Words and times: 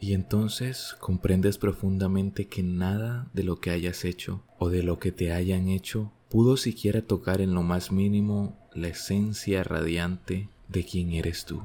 Y 0.00 0.14
entonces 0.14 0.96
comprendes 0.98 1.58
profundamente 1.58 2.48
que 2.48 2.62
nada 2.62 3.28
de 3.34 3.44
lo 3.44 3.60
que 3.60 3.70
hayas 3.70 4.04
hecho 4.04 4.42
o 4.58 4.70
de 4.70 4.82
lo 4.82 4.98
que 4.98 5.12
te 5.12 5.32
hayan 5.32 5.68
hecho 5.68 6.12
pudo 6.30 6.56
siquiera 6.56 7.02
tocar 7.02 7.40
en 7.40 7.54
lo 7.54 7.62
más 7.62 7.92
mínimo 7.92 8.56
la 8.72 8.88
esencia 8.88 9.62
radiante 9.62 10.48
de 10.68 10.84
quien 10.84 11.12
eres 11.12 11.44
tú. 11.44 11.62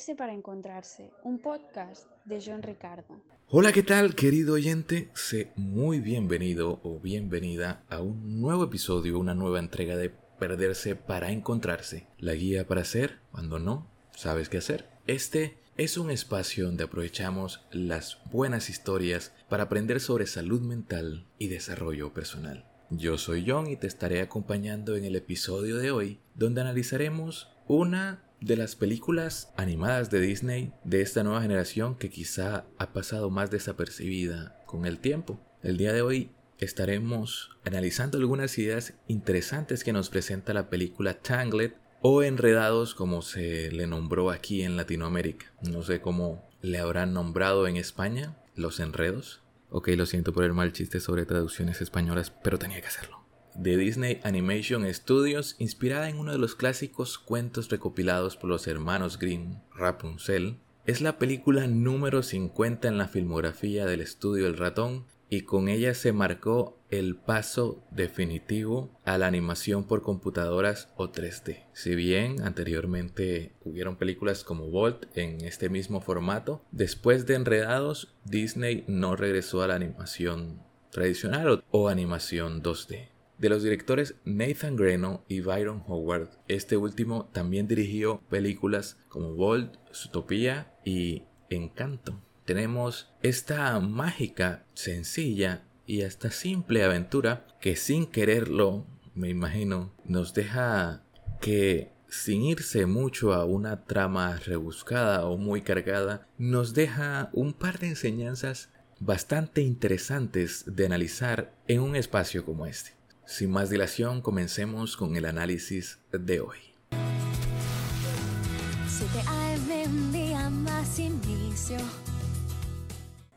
Perderse 0.00 0.14
para 0.16 0.32
encontrarse, 0.32 1.10
un 1.24 1.38
podcast 1.40 2.06
de 2.24 2.42
John 2.42 2.62
Ricardo. 2.62 3.20
Hola, 3.48 3.70
¿qué 3.70 3.82
tal, 3.82 4.14
querido 4.14 4.54
oyente? 4.54 5.10
Sé 5.12 5.52
muy 5.56 6.00
bienvenido 6.00 6.80
o 6.82 6.98
bienvenida 7.00 7.84
a 7.90 8.00
un 8.00 8.40
nuevo 8.40 8.64
episodio, 8.64 9.18
una 9.18 9.34
nueva 9.34 9.58
entrega 9.58 9.98
de 9.98 10.08
Perderse 10.38 10.96
para 10.96 11.30
encontrarse, 11.32 12.06
la 12.16 12.32
guía 12.32 12.66
para 12.66 12.80
hacer 12.80 13.18
cuando 13.30 13.58
no 13.58 13.90
sabes 14.16 14.48
qué 14.48 14.56
hacer. 14.56 14.88
Este 15.06 15.58
es 15.76 15.98
un 15.98 16.10
espacio 16.10 16.64
donde 16.64 16.84
aprovechamos 16.84 17.60
las 17.70 18.22
buenas 18.32 18.70
historias 18.70 19.34
para 19.50 19.64
aprender 19.64 20.00
sobre 20.00 20.26
salud 20.26 20.62
mental 20.62 21.26
y 21.38 21.48
desarrollo 21.48 22.14
personal. 22.14 22.64
Yo 22.88 23.18
soy 23.18 23.44
John 23.46 23.66
y 23.66 23.76
te 23.76 23.86
estaré 23.86 24.22
acompañando 24.22 24.96
en 24.96 25.04
el 25.04 25.14
episodio 25.14 25.76
de 25.76 25.90
hoy, 25.90 26.20
donde 26.34 26.62
analizaremos 26.62 27.52
una 27.66 28.29
de 28.40 28.56
las 28.56 28.74
películas 28.74 29.52
animadas 29.56 30.10
de 30.10 30.20
Disney 30.20 30.72
de 30.84 31.02
esta 31.02 31.22
nueva 31.22 31.42
generación 31.42 31.96
que 31.96 32.10
quizá 32.10 32.64
ha 32.78 32.92
pasado 32.92 33.30
más 33.30 33.50
desapercibida 33.50 34.58
con 34.66 34.86
el 34.86 34.98
tiempo. 34.98 35.38
El 35.62 35.76
día 35.76 35.92
de 35.92 36.02
hoy 36.02 36.30
estaremos 36.58 37.50
analizando 37.64 38.18
algunas 38.18 38.56
ideas 38.58 38.94
interesantes 39.08 39.84
que 39.84 39.92
nos 39.92 40.08
presenta 40.08 40.54
la 40.54 40.70
película 40.70 41.14
Tangled 41.14 41.72
o 42.00 42.22
Enredados 42.22 42.94
como 42.94 43.20
se 43.22 43.70
le 43.70 43.86
nombró 43.86 44.30
aquí 44.30 44.62
en 44.62 44.76
Latinoamérica. 44.76 45.52
No 45.62 45.82
sé 45.82 46.00
cómo 46.00 46.48
le 46.62 46.78
habrán 46.78 47.12
nombrado 47.12 47.66
en 47.66 47.76
España 47.76 48.36
los 48.54 48.80
enredos. 48.80 49.42
Ok, 49.68 49.88
lo 49.88 50.06
siento 50.06 50.32
por 50.32 50.44
el 50.44 50.54
mal 50.54 50.72
chiste 50.72 50.98
sobre 50.98 51.26
traducciones 51.26 51.80
españolas, 51.80 52.30
pero 52.42 52.58
tenía 52.58 52.80
que 52.80 52.88
hacerlo 52.88 53.19
de 53.54 53.76
Disney 53.76 54.20
Animation 54.22 54.92
Studios, 54.92 55.56
inspirada 55.58 56.08
en 56.08 56.18
uno 56.18 56.32
de 56.32 56.38
los 56.38 56.54
clásicos 56.54 57.18
cuentos 57.18 57.68
recopilados 57.68 58.36
por 58.36 58.50
los 58.50 58.66
hermanos 58.66 59.18
Grimm, 59.18 59.60
Rapunzel, 59.74 60.58
es 60.86 61.00
la 61.00 61.18
película 61.18 61.66
número 61.66 62.22
50 62.22 62.88
en 62.88 62.98
la 62.98 63.06
filmografía 63.06 63.86
del 63.86 64.00
estudio 64.00 64.46
El 64.46 64.56
Ratón 64.56 65.06
y 65.28 65.42
con 65.42 65.68
ella 65.68 65.94
se 65.94 66.12
marcó 66.12 66.80
el 66.90 67.14
paso 67.14 67.84
definitivo 67.92 68.90
a 69.04 69.16
la 69.16 69.28
animación 69.28 69.84
por 69.84 70.02
computadoras 70.02 70.88
o 70.96 71.12
3D. 71.12 71.66
Si 71.72 71.94
bien 71.94 72.42
anteriormente 72.42 73.54
hubieron 73.64 73.96
películas 73.96 74.42
como 74.42 74.66
Volt 74.70 75.06
en 75.16 75.44
este 75.44 75.68
mismo 75.68 76.00
formato, 76.00 76.64
después 76.72 77.26
de 77.26 77.36
Enredados, 77.36 78.16
Disney 78.24 78.84
no 78.88 79.14
regresó 79.14 79.62
a 79.62 79.68
la 79.68 79.76
animación 79.76 80.62
tradicional 80.90 81.62
o, 81.70 81.88
animación 81.88 82.62
2D 82.62 83.10
de 83.40 83.48
los 83.48 83.62
directores 83.62 84.16
Nathan 84.24 84.76
Greno 84.76 85.24
y 85.26 85.40
Byron 85.40 85.82
Howard. 85.86 86.28
Este 86.46 86.76
último 86.76 87.30
también 87.32 87.66
dirigió 87.66 88.20
películas 88.28 88.98
como 89.08 89.34
Bold, 89.34 89.78
Zootopia 89.92 90.74
y 90.84 91.24
Encanto. 91.48 92.20
Tenemos 92.44 93.12
esta 93.22 93.80
mágica, 93.80 94.66
sencilla 94.74 95.64
y 95.86 96.02
hasta 96.02 96.30
simple 96.30 96.84
aventura 96.84 97.46
que 97.60 97.76
sin 97.76 98.06
quererlo, 98.06 98.86
me 99.14 99.30
imagino, 99.30 99.92
nos 100.04 100.34
deja 100.34 101.02
que 101.40 101.92
sin 102.08 102.42
irse 102.42 102.86
mucho 102.86 103.32
a 103.32 103.44
una 103.44 103.84
trama 103.84 104.36
rebuscada 104.36 105.24
o 105.26 105.38
muy 105.38 105.62
cargada, 105.62 106.28
nos 106.36 106.74
deja 106.74 107.30
un 107.32 107.54
par 107.54 107.78
de 107.78 107.88
enseñanzas 107.88 108.70
bastante 108.98 109.62
interesantes 109.62 110.64
de 110.66 110.86
analizar 110.86 111.54
en 111.68 111.80
un 111.80 111.96
espacio 111.96 112.44
como 112.44 112.66
este. 112.66 112.99
Sin 113.30 113.52
más 113.52 113.70
dilación, 113.70 114.22
comencemos 114.22 114.96
con 114.96 115.14
el 115.14 115.24
análisis 115.24 116.00
de 116.10 116.40
hoy. 116.40 116.58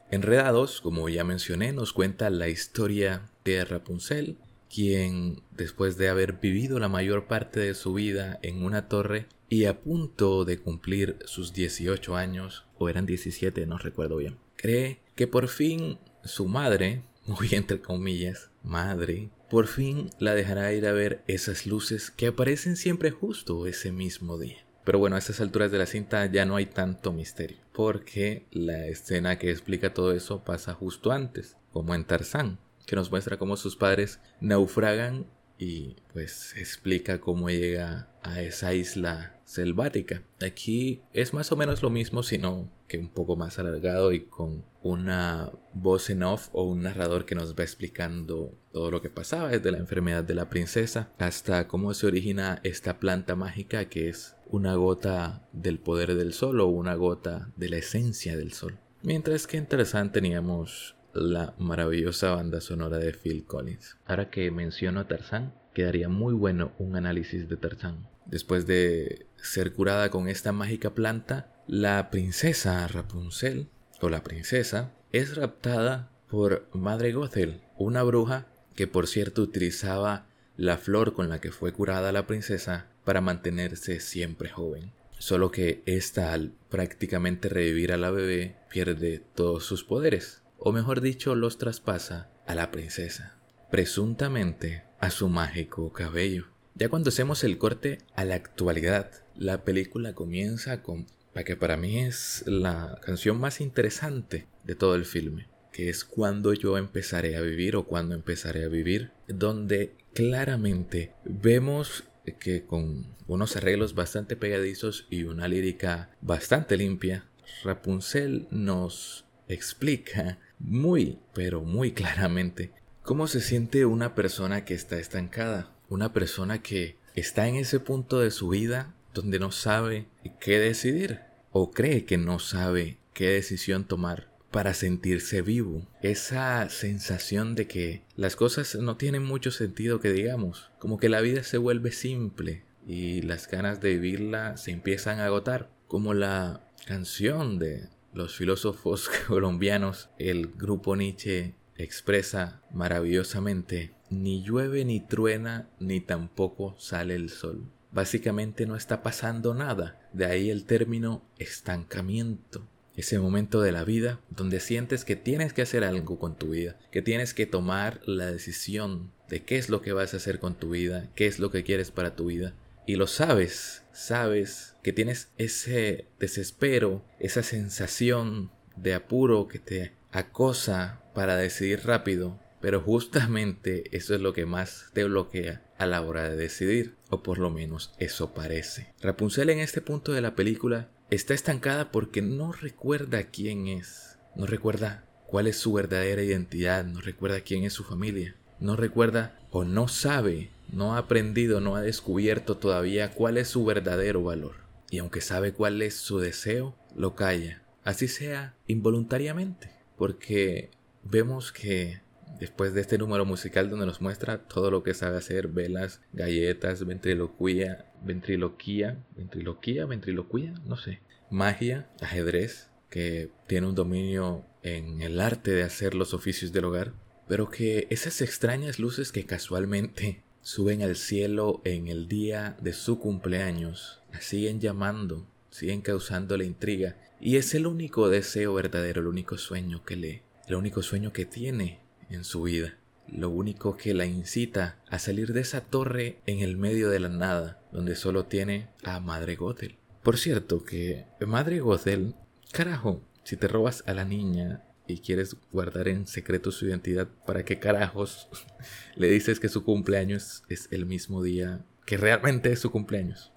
Enredados, 0.10 0.82
como 0.82 1.10
ya 1.10 1.24
mencioné, 1.24 1.74
nos 1.74 1.94
cuenta 1.94 2.32
la 2.32 2.48
historia 2.50 3.30
de 3.46 3.64
Rapunzel, 3.66 4.40
quien 4.68 5.44
después 5.52 5.96
de 6.00 6.10
haber 6.10 6.40
vivido 6.40 6.80
la 6.80 6.90
mayor 6.90 7.28
parte 7.28 7.60
de 7.60 7.76
su 7.76 7.94
vida 7.94 8.40
en 8.42 8.66
una 8.66 8.90
torre 8.90 9.28
y 9.48 9.66
a 9.66 9.80
punto 9.80 10.44
de 10.44 10.58
cumplir 10.58 11.20
sus 11.26 11.54
18 11.54 12.16
años, 12.16 12.66
o 12.80 12.90
eran 12.90 13.06
17, 13.06 13.68
no 13.68 13.78
recuerdo 13.78 14.18
bien, 14.18 14.40
cree 14.56 15.02
que 15.14 15.28
por 15.28 15.48
fin 15.50 16.00
su 16.24 16.48
madre, 16.48 17.04
muy 17.26 17.50
entre 17.52 17.82
comillas, 17.82 18.52
madre, 18.64 19.30
por 19.50 19.68
fin 19.68 20.10
la 20.20 20.36
dejará 20.36 20.74
ir 20.74 20.88
a 20.88 20.92
ver 20.92 21.24
esas 21.28 21.66
luces 21.66 22.12
que 22.12 22.28
aparecen 22.28 22.76
siempre 22.76 23.12
justo 23.12 23.68
ese 23.68 23.92
mismo 23.92 24.38
día. 24.38 24.66
Pero 24.84 25.00
bueno, 25.00 25.16
a 25.16 25.20
estas 25.20 25.40
alturas 25.40 25.72
de 25.72 25.78
la 25.78 25.86
cinta 25.86 26.26
ya 26.26 26.46
no 26.46 26.58
hay 26.58 26.66
tanto 26.66 27.14
misterio, 27.14 27.58
porque 27.72 28.46
la 28.52 28.88
escena 28.88 29.40
que 29.40 29.50
explica 29.50 29.94
todo 29.94 30.12
eso 30.12 30.44
pasa 30.44 30.74
justo 30.74 31.12
antes, 31.12 31.56
como 31.72 31.96
en 31.96 32.04
Tarzán, 32.04 32.60
que 32.86 32.98
nos 32.98 33.10
muestra 33.10 33.38
cómo 33.38 33.56
sus 33.56 33.78
padres 33.78 34.20
naufragan 34.42 35.26
y 35.58 35.96
pues 36.12 36.54
explica 36.58 37.22
cómo 37.22 37.50
llega 37.50 38.10
a 38.24 38.42
esa 38.42 38.74
isla 38.74 39.40
selvática. 39.54 40.24
Aquí 40.42 41.02
es 41.14 41.34
más 41.34 41.52
o 41.52 41.56
menos 41.56 41.82
lo 41.82 41.90
mismo, 41.90 42.24
sino 42.24 42.70
que 42.88 42.98
un 42.98 43.10
poco 43.10 43.36
más 43.36 43.60
alargado 43.60 44.12
y 44.12 44.22
con 44.26 44.66
una 44.82 45.52
voz 45.74 46.10
en 46.10 46.24
off 46.24 46.50
o 46.52 46.64
un 46.64 46.84
narrador 46.84 47.26
que 47.26 47.36
nos 47.36 47.56
va 47.56 47.64
explicando 47.64 48.58
todo 48.72 48.92
lo 48.92 49.02
que 49.02 49.10
pasaba, 49.10 49.50
desde 49.50 49.72
la 49.72 49.78
enfermedad 49.78 50.24
de 50.24 50.36
la 50.36 50.50
princesa 50.50 51.12
hasta 51.20 51.68
cómo 51.68 51.94
se 51.94 52.08
origina 52.08 52.60
esta 52.64 53.00
planta 53.00 53.36
mágica 53.36 53.86
que 53.86 54.10
es 54.10 54.36
una 54.48 54.76
gota 54.76 55.48
del 55.54 55.80
poder 55.80 56.16
del 56.16 56.34
sol 56.34 56.60
o 56.60 56.68
una 56.68 56.96
gota 56.96 57.52
de 57.56 57.70
la 57.70 57.78
esencia 57.78 58.36
del 58.36 58.54
sol. 58.54 58.78
Mientras 59.02 59.48
que 59.48 59.58
en 59.58 59.68
Tarzán 59.68 60.12
teníamos 60.12 60.96
la 61.14 61.54
maravillosa 61.60 62.36
banda 62.36 62.60
sonora 62.62 62.98
de 62.98 63.14
Phil 63.14 63.46
Collins. 63.46 63.98
Ahora 64.06 64.30
que 64.30 64.50
menciono 64.52 65.00
a 65.00 65.08
Tarzán, 65.08 65.54
quedaría 65.74 66.10
muy 66.10 66.34
bueno 66.34 66.72
un 66.80 66.96
análisis 66.96 67.48
de 67.48 67.58
Tarzán. 67.58 68.08
Después 68.26 68.66
de 68.66 69.28
ser 69.36 69.74
curada 69.74 70.10
con 70.10 70.30
esta 70.30 70.52
mágica 70.52 70.94
planta, 70.94 71.54
la 71.68 72.10
princesa 72.10 72.88
Rapunzel, 72.88 73.68
o 74.02 74.10
la 74.10 74.24
princesa, 74.24 74.92
es 75.12 75.36
raptada 75.36 76.12
por 76.30 76.68
Madre 76.74 77.14
Gothel, 77.14 77.62
una 77.78 78.04
bruja 78.04 78.48
que 78.76 78.88
por 78.88 79.08
cierto 79.08 79.42
utilizaba 79.42 80.28
la 80.58 80.78
flor 80.78 81.14
con 81.14 81.30
la 81.30 81.40
que 81.40 81.52
fue 81.52 81.74
curada 81.74 82.12
la 82.12 82.28
princesa 82.28 82.88
para 83.04 83.22
mantenerse 83.22 84.00
siempre 84.00 84.50
joven. 84.50 84.92
Solo 85.18 85.52
que 85.52 85.84
ésta 85.86 86.34
al 86.34 86.54
prácticamente 86.70 87.50
revivir 87.50 87.94
a 87.94 87.98
la 87.98 88.12
bebé 88.12 88.58
pierde 88.70 89.24
todos 89.36 89.64
sus 89.66 89.84
poderes, 89.84 90.42
o 90.58 90.72
mejor 90.72 91.02
dicho 91.02 91.36
los 91.36 91.58
traspasa 91.58 92.30
a 92.46 92.56
la 92.56 92.72
princesa, 92.72 93.38
presuntamente 93.72 94.84
a 95.00 95.12
su 95.12 95.30
mágico 95.30 95.94
cabello. 95.94 96.53
Ya 96.76 96.90
cuando 96.90 97.10
hacemos 97.10 97.44
el 97.44 97.60
corte 97.60 98.00
a 98.16 98.26
la 98.26 98.36
actualidad, 98.36 99.12
la 99.36 99.64
película 99.64 100.14
comienza 100.14 100.82
con 100.82 101.06
la 101.36 101.44
que 101.44 101.56
para 101.56 101.78
mí 101.78 102.00
es 102.00 102.44
la 102.48 103.00
canción 103.04 103.40
más 103.40 103.62
interesante 103.62 104.48
de 104.64 104.74
todo 104.74 104.96
el 104.96 105.06
filme, 105.06 105.48
que 105.72 105.90
es 105.90 106.04
cuando 106.04 106.54
yo 106.54 106.78
empezaré 106.78 107.36
a 107.36 107.42
vivir 107.42 107.76
o 107.76 107.86
cuando 107.86 108.16
empezaré 108.16 108.64
a 108.64 108.70
vivir, 108.70 109.12
donde 109.28 109.94
claramente 110.14 111.12
vemos 111.26 112.06
que 112.40 112.64
con 112.66 113.06
unos 113.28 113.56
arreglos 113.56 113.94
bastante 113.94 114.36
pegadizos 114.36 115.06
y 115.10 115.24
una 115.24 115.48
lírica 115.48 116.10
bastante 116.22 116.78
limpia, 116.78 117.26
Rapunzel 117.64 118.48
nos 118.50 119.26
explica 119.48 120.40
muy, 120.60 121.20
pero 121.34 121.62
muy 121.62 121.92
claramente 121.92 122.72
cómo 123.04 123.28
se 123.28 123.42
siente 123.42 123.86
una 123.86 124.16
persona 124.16 124.64
que 124.66 124.74
está 124.74 124.98
estancada, 124.98 125.73
una 125.94 126.12
persona 126.12 126.62
que 126.62 126.98
está 127.16 127.48
en 127.48 127.56
ese 127.56 127.80
punto 127.80 128.20
de 128.20 128.32
su 128.32 128.50
vida 128.50 128.94
donde 129.14 129.38
no 129.40 129.52
sabe 129.52 130.08
qué 130.40 130.58
decidir 130.60 131.20
o 131.52 131.72
cree 131.72 132.06
que 132.06 132.18
no 132.18 132.40
sabe 132.40 132.98
qué 133.14 133.30
decisión 133.30 133.86
tomar 133.86 134.34
para 134.50 134.74
sentirse 134.74 135.42
vivo. 135.42 135.88
Esa 136.02 136.68
sensación 136.70 137.56
de 137.56 137.68
que 137.68 138.02
las 138.16 138.36
cosas 138.36 138.76
no 138.76 138.98
tienen 138.98 139.24
mucho 139.24 139.52
sentido 139.52 140.00
que 140.00 140.12
digamos, 140.12 140.72
como 140.80 140.98
que 140.98 141.10
la 141.10 141.22
vida 141.22 141.44
se 141.44 141.58
vuelve 141.58 141.92
simple 141.92 142.64
y 142.88 143.22
las 143.22 143.48
ganas 143.48 143.80
de 143.80 143.94
vivirla 143.94 144.58
se 144.58 144.72
empiezan 144.72 145.20
a 145.20 145.28
agotar, 145.28 145.70
como 145.88 146.14
la 146.16 146.62
canción 146.86 147.60
de 147.60 147.90
los 148.14 148.36
filósofos 148.36 149.10
colombianos, 149.28 150.10
el 150.18 150.48
grupo 150.48 150.96
Nietzsche 150.96 151.54
expresa 151.76 152.62
maravillosamente 152.72 153.94
ni 154.22 154.44
llueve 154.44 154.86
ni 154.86 155.00
truena 155.00 155.70
ni 155.80 156.00
tampoco 156.00 156.76
sale 156.78 157.16
el 157.16 157.30
sol. 157.30 157.66
Básicamente 157.92 158.66
no 158.66 158.76
está 158.76 159.04
pasando 159.04 159.54
nada, 159.54 160.00
de 160.14 160.26
ahí 160.26 160.50
el 160.50 160.66
término 160.66 161.24
estancamiento. 161.38 162.68
Ese 162.96 163.20
momento 163.20 163.62
de 163.62 163.72
la 163.72 163.84
vida 163.84 164.20
donde 164.30 164.60
sientes 164.60 165.04
que 165.04 165.16
tienes 165.16 165.54
que 165.54 165.64
hacer 165.64 165.84
algo 165.84 166.20
con 166.20 166.36
tu 166.36 166.50
vida, 166.50 166.78
que 166.92 167.02
tienes 167.02 167.34
que 167.34 167.46
tomar 167.46 168.02
la 168.06 168.32
decisión 168.32 169.12
de 169.30 169.44
qué 169.44 169.58
es 169.58 169.70
lo 169.70 169.82
que 169.82 169.94
vas 169.94 170.14
a 170.14 170.18
hacer 170.18 170.40
con 170.40 170.56
tu 170.56 170.72
vida, 170.72 171.10
qué 171.16 171.26
es 171.26 171.40
lo 171.40 171.50
que 171.50 171.64
quieres 171.64 171.92
para 171.92 172.16
tu 172.16 172.28
vida. 172.28 172.54
Y 172.86 172.96
lo 172.98 173.08
sabes, 173.08 173.84
sabes 173.94 174.76
que 174.84 174.94
tienes 174.94 175.30
ese 175.38 176.06
desespero, 176.20 177.04
esa 177.20 177.42
sensación 177.42 178.52
de 178.76 178.94
apuro 178.94 179.48
que 179.48 179.60
te 179.60 179.94
acosa 180.12 181.02
para 181.14 181.36
decidir 181.36 181.86
rápido, 181.86 182.40
pero 182.64 182.80
justamente 182.80 183.84
eso 183.92 184.16
es 184.16 184.22
lo 184.22 184.32
que 184.32 184.46
más 184.46 184.86
te 184.94 185.04
bloquea 185.04 185.62
a 185.78 185.86
la 185.86 186.02
hora 186.02 186.30
de 186.30 186.38
decidir, 186.38 186.96
o 187.10 187.22
por 187.22 187.38
lo 187.38 187.50
menos 187.50 187.92
eso 188.00 188.34
parece. 188.34 188.94
Rapunzel 189.02 189.50
en 189.50 189.60
este 189.60 189.82
punto 189.82 190.14
de 190.14 190.22
la 190.22 190.34
película 190.34 190.90
está 191.10 191.34
estancada 191.34 191.92
porque 191.92 192.22
no 192.22 192.54
recuerda 192.54 193.24
quién 193.24 193.68
es, 193.68 194.18
no 194.38 194.46
recuerda 194.46 195.04
cuál 195.28 195.48
es 195.48 195.58
su 195.58 195.74
verdadera 195.74 196.24
identidad, 196.24 196.86
no 196.86 197.02
recuerda 197.02 197.42
quién 197.42 197.66
es 197.66 197.74
su 197.74 197.84
familia, 197.84 198.38
no 198.62 198.78
recuerda 198.78 199.38
o 199.52 199.66
no 199.66 199.90
sabe, 199.90 200.50
no 200.72 200.96
ha 200.96 201.00
aprendido, 201.00 201.60
no 201.60 201.76
ha 201.76 201.82
descubierto 201.82 202.56
todavía 202.56 203.12
cuál 203.12 203.38
es 203.38 203.50
su 203.50 203.66
verdadero 203.66 204.24
valor. 204.24 204.56
Y 204.90 205.00
aunque 205.00 205.20
sabe 205.20 205.52
cuál 205.52 205.82
es 205.82 205.96
su 205.96 206.20
deseo, 206.20 206.78
lo 206.96 207.14
calla, 207.14 207.62
así 207.84 208.08
sea 208.08 208.56
involuntariamente, 208.68 209.70
porque 209.98 210.72
vemos 211.04 211.52
que 211.52 212.02
después 212.40 212.74
de 212.74 212.82
este 212.82 212.98
número 212.98 213.26
musical 213.26 213.70
donde 213.70 213.86
nos 213.86 214.02
muestra 214.02 214.40
todo 214.48 214.72
lo 214.72 214.84
que 214.84 214.94
sabe 214.94 215.18
hacer, 215.18 215.48
velas, 215.48 216.02
galletas, 216.14 216.86
ventriloquía, 216.86 217.86
ventriloquía, 218.04 218.98
ventriloquía, 219.16 219.86
ventriloquía, 219.86 220.54
no 220.66 220.78
sé, 220.78 221.02
magia, 221.30 221.90
ajedrez, 222.02 222.70
que 222.90 223.32
tiene 223.48 223.68
un 223.68 223.76
dominio 223.76 224.46
en 224.62 225.02
el 225.02 225.20
arte 225.20 225.52
de 225.52 225.64
hacer 225.64 225.96
los 225.96 226.14
oficios 226.14 226.52
del 226.52 226.66
hogar, 226.66 226.94
pero 227.28 227.50
que 227.50 227.88
esas 227.90 228.22
extrañas 228.22 228.80
luces 228.80 229.12
que 229.12 229.26
casualmente 229.26 230.22
suben 230.42 230.84
al 230.84 230.96
cielo 230.96 231.62
en 231.64 231.88
el 231.88 232.08
día 232.08 232.58
de 232.62 232.74
su 232.74 233.00
cumpleaños, 233.00 234.02
la 234.12 234.22
siguen 234.22 234.60
llamando, 234.60 235.26
siguen 235.50 235.82
causando 235.82 236.38
la 236.38 236.44
intriga, 236.44 236.98
y 237.20 237.38
es 237.38 237.56
el 237.56 237.66
único 237.66 238.10
deseo 238.10 238.54
verdadero, 238.54 239.02
el 239.02 239.08
único 239.08 239.38
sueño 239.38 239.84
que 239.86 239.96
lee, 239.96 240.22
el 240.48 240.56
único 240.56 240.84
sueño 240.84 241.14
que 241.14 241.26
tiene 241.26 241.80
en 242.10 242.24
su 242.24 242.44
vida. 242.44 242.78
Lo 243.08 243.30
único 243.30 243.76
que 243.78 243.94
la 243.94 244.06
incita 244.06 244.78
a 244.90 244.98
salir 245.00 245.34
de 245.34 245.42
esa 245.42 245.62
torre 245.62 246.20
en 246.26 246.40
el 246.40 246.58
medio 246.58 246.90
de 246.90 247.00
la 247.00 247.10
nada, 247.10 247.62
donde 247.72 247.96
solo 247.96 248.26
tiene 248.26 248.70
a 248.84 249.00
Madre 249.00 249.36
Gothel. 249.36 249.78
Por 250.04 250.18
cierto, 250.18 250.64
que 250.64 251.06
Madre 251.26 251.60
Gothel, 251.60 252.16
carajo, 252.52 253.02
si 253.24 253.38
te 253.38 253.48
robas 253.48 253.84
a 253.88 253.94
la 253.94 254.06
niña 254.06 254.64
y 254.88 255.00
quieres 255.00 255.36
guardar 255.52 255.88
en 255.88 256.08
secreto 256.08 256.52
su 256.52 256.66
identidad, 256.66 257.08
¿para 257.26 257.46
qué 257.46 257.60
carajos 257.60 258.28
le 258.96 259.10
dices 259.10 259.40
que 259.40 259.50
su 259.50 259.64
cumpleaños 259.64 260.44
es 260.50 260.68
el 260.72 260.86
mismo 260.86 261.24
día 261.24 261.66
que 261.86 261.98
realmente 261.98 262.52
es 262.52 262.60
su 262.60 262.72
cumpleaños? 262.72 263.32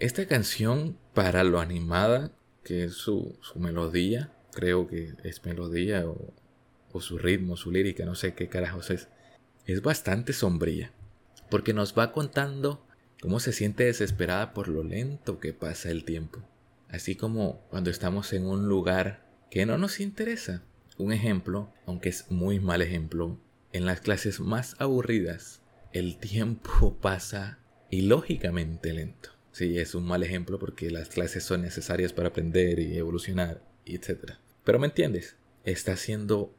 Esta 0.00 0.26
canción, 0.26 0.96
para 1.12 1.44
lo 1.44 1.60
animada 1.60 2.32
que 2.64 2.84
es 2.84 2.94
su, 2.94 3.38
melodía, 3.54 4.32
creo 4.50 4.86
que 4.86 5.12
es 5.24 5.44
melodía 5.44 6.08
o, 6.08 6.32
o 6.90 7.02
su 7.02 7.18
ritmo, 7.18 7.58
su 7.58 7.70
lírica, 7.70 8.06
no 8.06 8.14
sé 8.14 8.32
qué 8.32 8.48
carajos 8.48 8.88
es, 8.88 9.08
es 9.66 9.82
bastante 9.82 10.32
sombría, 10.32 10.90
porque 11.50 11.74
nos 11.74 11.98
va 11.98 12.12
contando 12.12 12.82
cómo 13.20 13.40
se 13.40 13.52
siente 13.52 13.84
desesperada 13.84 14.54
por 14.54 14.68
lo 14.68 14.84
lento 14.84 15.38
que 15.38 15.52
pasa 15.52 15.90
el 15.90 16.04
tiempo, 16.04 16.40
así 16.88 17.14
como 17.14 17.60
cuando 17.68 17.90
estamos 17.90 18.32
en 18.32 18.46
un 18.46 18.68
lugar 18.68 19.26
que 19.50 19.66
no 19.66 19.76
nos 19.76 20.00
interesa. 20.00 20.62
Un 20.96 21.12
ejemplo, 21.12 21.74
aunque 21.84 22.08
es 22.08 22.30
muy 22.30 22.58
mal 22.58 22.80
ejemplo, 22.80 23.38
en 23.74 23.84
las 23.84 24.00
clases 24.00 24.40
más 24.40 24.76
aburridas, 24.78 25.60
el 25.92 26.16
tiempo 26.16 26.96
pasa 27.02 27.58
ilógicamente 27.90 28.94
lento. 28.94 29.39
Sí, 29.52 29.78
es 29.78 29.94
un 29.94 30.04
mal 30.04 30.22
ejemplo 30.22 30.58
porque 30.58 30.90
las 30.90 31.08
clases 31.08 31.44
son 31.44 31.62
necesarias 31.62 32.12
para 32.12 32.28
aprender 32.28 32.78
y 32.78 32.96
evolucionar, 32.96 33.62
etc. 33.84 34.34
Pero 34.64 34.78
me 34.78 34.86
entiendes, 34.86 35.36
está 35.64 35.92
haciendo 35.92 36.54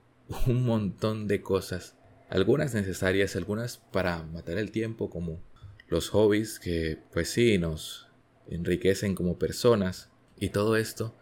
un 0.48 0.66
montón 0.66 1.28
de 1.28 1.42
cosas, 1.42 1.96
algunas 2.30 2.74
necesarias, 2.74 3.36
algunas 3.36 3.78
para 3.78 4.24
matar 4.24 4.58
el 4.58 4.72
tiempo, 4.72 5.10
como 5.10 5.42
los 5.90 6.10
hobbies 6.10 6.60
que 6.60 6.98
pues 7.12 7.30
sí 7.30 7.58
nos 7.58 8.08
enriquecen 8.48 9.16
como 9.16 9.38
personas 9.38 10.10
y 10.40 10.50
todo 10.50 10.76
esto, 10.78 11.16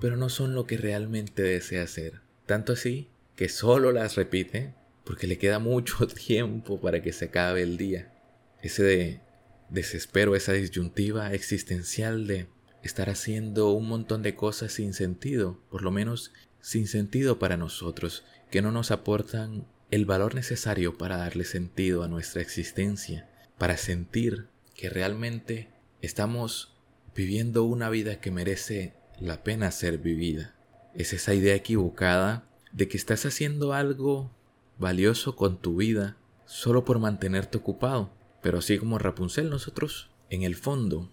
pero 0.00 0.16
no 0.16 0.28
son 0.28 0.54
lo 0.54 0.66
que 0.66 0.76
realmente 0.76 1.42
desea 1.42 1.82
hacer. 1.82 2.20
Tanto 2.46 2.72
así 2.72 3.08
que 3.36 3.48
solo 3.48 3.92
las 3.92 4.16
repite 4.16 4.74
porque 5.04 5.26
le 5.26 5.38
queda 5.38 5.58
mucho 5.58 6.06
tiempo 6.26 6.80
para 6.80 7.02
que 7.02 7.12
se 7.12 7.26
acabe 7.26 7.62
el 7.62 7.76
día. 7.76 8.12
Ese 8.62 8.82
de 8.82 9.20
desespero, 9.68 10.36
esa 10.36 10.52
disyuntiva 10.52 11.32
existencial 11.32 12.26
de 12.26 12.46
estar 12.82 13.08
haciendo 13.08 13.70
un 13.70 13.88
montón 13.88 14.22
de 14.22 14.34
cosas 14.34 14.72
sin 14.72 14.94
sentido, 14.94 15.58
por 15.70 15.82
lo 15.82 15.90
menos 15.90 16.32
sin 16.60 16.86
sentido 16.86 17.38
para 17.38 17.56
nosotros, 17.56 18.24
que 18.50 18.62
no 18.62 18.72
nos 18.72 18.90
aportan 18.90 19.66
el 19.90 20.06
valor 20.06 20.34
necesario 20.34 20.98
para 20.98 21.16
darle 21.16 21.44
sentido 21.44 22.02
a 22.02 22.08
nuestra 22.08 22.42
existencia, 22.42 23.28
para 23.58 23.76
sentir 23.76 24.48
que 24.74 24.90
realmente 24.90 25.68
estamos 26.02 26.74
viviendo 27.14 27.64
una 27.64 27.90
vida 27.90 28.20
que 28.20 28.30
merece 28.30 28.94
la 29.20 29.44
pena 29.44 29.70
ser 29.70 29.98
vivida. 29.98 30.54
Es 30.94 31.12
esa 31.12 31.34
idea 31.34 31.54
equivocada 31.54 32.48
de 32.72 32.88
que 32.88 32.96
estás 32.96 33.24
haciendo 33.24 33.72
algo 33.72 34.30
valioso 34.78 35.36
con 35.36 35.58
tu 35.58 35.76
vida 35.76 36.16
solo 36.44 36.84
por 36.84 36.98
mantenerte 36.98 37.58
ocupado, 37.58 38.10
pero 38.44 38.58
así 38.58 38.76
como 38.76 38.98
Rapunzel, 38.98 39.48
nosotros, 39.48 40.10
en 40.28 40.42
el 40.42 40.54
fondo, 40.54 41.10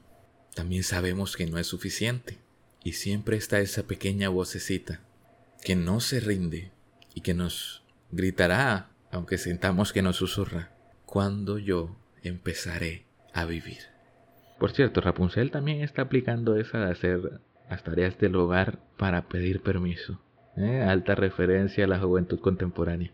también 0.53 0.84
sabemos 0.84 1.38
que 1.38 1.48
no 1.48 1.58
es 1.60 1.67
suficiente. 1.67 2.39
Y 2.84 2.91
siempre 2.91 3.38
está 3.38 3.62
esa 3.62 3.84
pequeña 3.84 4.27
vocecita 4.27 5.00
que 5.63 5.77
no 5.77 6.01
se 6.01 6.20
rinde 6.20 6.72
y 7.15 7.22
que 7.22 7.34
nos 7.34 7.84
gritará, 8.12 8.89
aunque 9.12 9.38
sintamos 9.38 9.94
que 9.94 10.01
nos 10.01 10.17
susurra, 10.17 10.74
cuando 11.06 11.58
yo 11.58 11.96
empezaré 12.22 13.06
a 13.34 13.46
vivir. 13.46 13.79
Por 14.60 14.74
cierto, 14.74 15.00
Rapunzel 15.00 15.51
también 15.51 15.79
está 15.84 16.01
aplicando 16.01 16.58
esa 16.58 16.79
de 16.79 16.91
hacer 16.91 17.39
las 17.70 17.82
tareas 17.82 18.20
del 18.20 18.36
hogar 18.36 18.79
para 18.98 19.29
pedir 19.29 19.62
permiso. 19.62 20.22
¿eh? 20.58 20.82
Alta 20.82 21.15
referencia 21.15 21.86
a 21.86 21.88
la 21.88 22.00
juventud 22.00 22.41
contemporánea. 22.41 23.13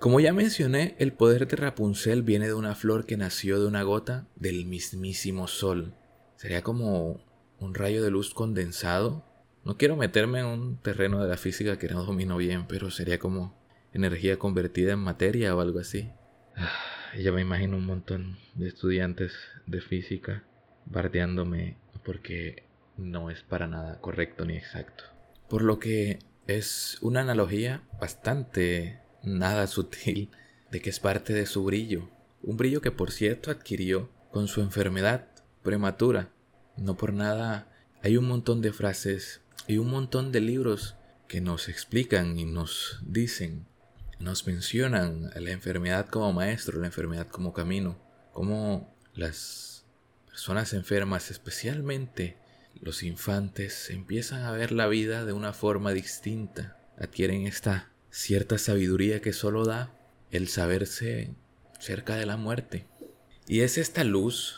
Como 0.00 0.18
ya 0.18 0.32
mencioné, 0.32 0.96
el 0.98 1.12
poder 1.12 1.46
de 1.46 1.56
Rapunzel 1.56 2.22
viene 2.22 2.46
de 2.46 2.54
una 2.54 2.74
flor 2.74 3.04
que 3.04 3.18
nació 3.18 3.60
de 3.60 3.66
una 3.66 3.82
gota 3.82 4.26
del 4.34 4.64
mismísimo 4.64 5.46
sol. 5.46 5.92
Sería 6.36 6.62
como 6.62 7.20
un 7.58 7.74
rayo 7.74 8.02
de 8.02 8.10
luz 8.10 8.32
condensado. 8.32 9.22
No 9.62 9.76
quiero 9.76 9.96
meterme 9.96 10.40
en 10.40 10.46
un 10.46 10.78
terreno 10.78 11.22
de 11.22 11.28
la 11.28 11.36
física 11.36 11.78
que 11.78 11.90
no 11.90 12.04
domino 12.04 12.38
bien, 12.38 12.66
pero 12.66 12.90
sería 12.90 13.18
como 13.18 13.54
energía 13.92 14.38
convertida 14.38 14.94
en 14.94 15.00
materia 15.00 15.54
o 15.54 15.60
algo 15.60 15.80
así. 15.80 16.10
Ah, 16.56 16.72
ya 17.18 17.30
me 17.30 17.42
imagino 17.42 17.76
un 17.76 17.84
montón 17.84 18.38
de 18.54 18.68
estudiantes 18.68 19.34
de 19.66 19.82
física 19.82 20.44
bardeándome 20.86 21.76
porque 22.06 22.64
no 22.96 23.28
es 23.28 23.42
para 23.42 23.66
nada 23.66 24.00
correcto 24.00 24.46
ni 24.46 24.56
exacto. 24.56 25.04
Por 25.46 25.60
lo 25.60 25.78
que 25.78 26.20
es 26.46 26.96
una 27.02 27.20
analogía 27.20 27.82
bastante 28.00 28.98
nada 29.22 29.66
sutil 29.66 30.30
de 30.70 30.80
que 30.80 30.90
es 30.90 31.00
parte 31.00 31.32
de 31.32 31.46
su 31.46 31.64
brillo, 31.64 32.08
un 32.42 32.56
brillo 32.56 32.80
que 32.80 32.90
por 32.90 33.10
cierto 33.10 33.50
adquirió 33.50 34.10
con 34.30 34.48
su 34.48 34.60
enfermedad 34.60 35.28
prematura. 35.62 36.30
No 36.76 36.96
por 36.96 37.12
nada 37.12 37.68
hay 38.02 38.16
un 38.16 38.26
montón 38.26 38.62
de 38.62 38.72
frases 38.72 39.42
y 39.66 39.78
un 39.78 39.90
montón 39.90 40.32
de 40.32 40.40
libros 40.40 40.96
que 41.28 41.40
nos 41.40 41.68
explican 41.68 42.38
y 42.38 42.44
nos 42.44 43.00
dicen, 43.02 43.66
nos 44.18 44.46
mencionan 44.46 45.30
la 45.34 45.50
enfermedad 45.50 46.06
como 46.08 46.32
maestro, 46.32 46.80
la 46.80 46.86
enfermedad 46.86 47.28
como 47.28 47.52
camino, 47.52 47.98
como 48.32 48.94
las 49.14 49.84
personas 50.26 50.72
enfermas, 50.72 51.30
especialmente 51.30 52.36
los 52.80 53.02
infantes, 53.02 53.90
empiezan 53.90 54.42
a 54.42 54.52
ver 54.52 54.72
la 54.72 54.86
vida 54.86 55.24
de 55.24 55.32
una 55.32 55.52
forma 55.52 55.92
distinta, 55.92 56.78
adquieren 56.98 57.46
esta 57.46 57.90
cierta 58.10 58.58
sabiduría 58.58 59.20
que 59.20 59.32
solo 59.32 59.64
da 59.64 59.94
el 60.30 60.48
saberse 60.48 61.34
cerca 61.78 62.16
de 62.16 62.26
la 62.26 62.36
muerte. 62.36 62.86
Y 63.46 63.60
es 63.60 63.78
esta 63.78 64.04
luz 64.04 64.56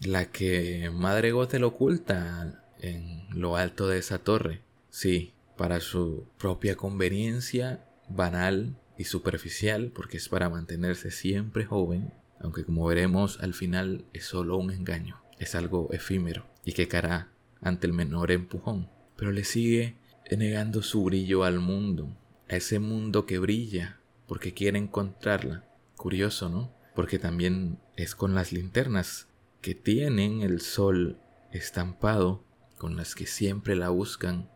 la 0.00 0.30
que 0.30 0.90
Madre 0.92 1.32
Gothel 1.32 1.64
oculta 1.64 2.64
en 2.80 3.26
lo 3.30 3.56
alto 3.56 3.88
de 3.88 3.98
esa 3.98 4.18
torre. 4.18 4.62
Sí, 4.90 5.34
para 5.56 5.80
su 5.80 6.28
propia 6.38 6.76
conveniencia 6.76 7.84
banal 8.08 8.76
y 8.96 9.04
superficial, 9.04 9.92
porque 9.94 10.16
es 10.16 10.28
para 10.28 10.48
mantenerse 10.48 11.10
siempre 11.10 11.64
joven, 11.64 12.12
aunque 12.40 12.64
como 12.64 12.86
veremos 12.86 13.40
al 13.40 13.54
final 13.54 14.04
es 14.12 14.24
solo 14.24 14.56
un 14.56 14.70
engaño, 14.70 15.20
es 15.38 15.54
algo 15.54 15.88
efímero 15.92 16.46
y 16.64 16.72
que 16.72 16.88
caerá 16.88 17.32
ante 17.60 17.86
el 17.86 17.92
menor 17.92 18.30
empujón, 18.30 18.88
pero 19.16 19.32
le 19.32 19.44
sigue 19.44 19.96
negando 20.36 20.82
su 20.82 21.04
brillo 21.04 21.44
al 21.44 21.58
mundo, 21.58 22.16
a 22.48 22.56
ese 22.56 22.78
mundo 22.78 23.26
que 23.26 23.38
brilla, 23.38 24.00
porque 24.26 24.54
quiere 24.54 24.78
encontrarla. 24.78 25.64
Curioso, 25.96 26.48
¿no? 26.48 26.72
Porque 26.94 27.18
también 27.18 27.78
es 27.96 28.14
con 28.14 28.34
las 28.34 28.52
linternas 28.52 29.28
que 29.60 29.74
tienen 29.74 30.42
el 30.42 30.60
sol 30.60 31.18
estampado, 31.52 32.44
con 32.76 32.96
las 32.96 33.14
que 33.14 33.26
siempre 33.26 33.74
la 33.74 33.88
buscan 33.88 34.50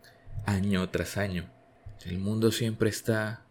año 0.47 0.89
tras 0.91 1.17
año. 1.17 1.51
El 2.05 2.19
mundo 2.19 2.51
siempre 2.53 2.89
está 2.89 3.47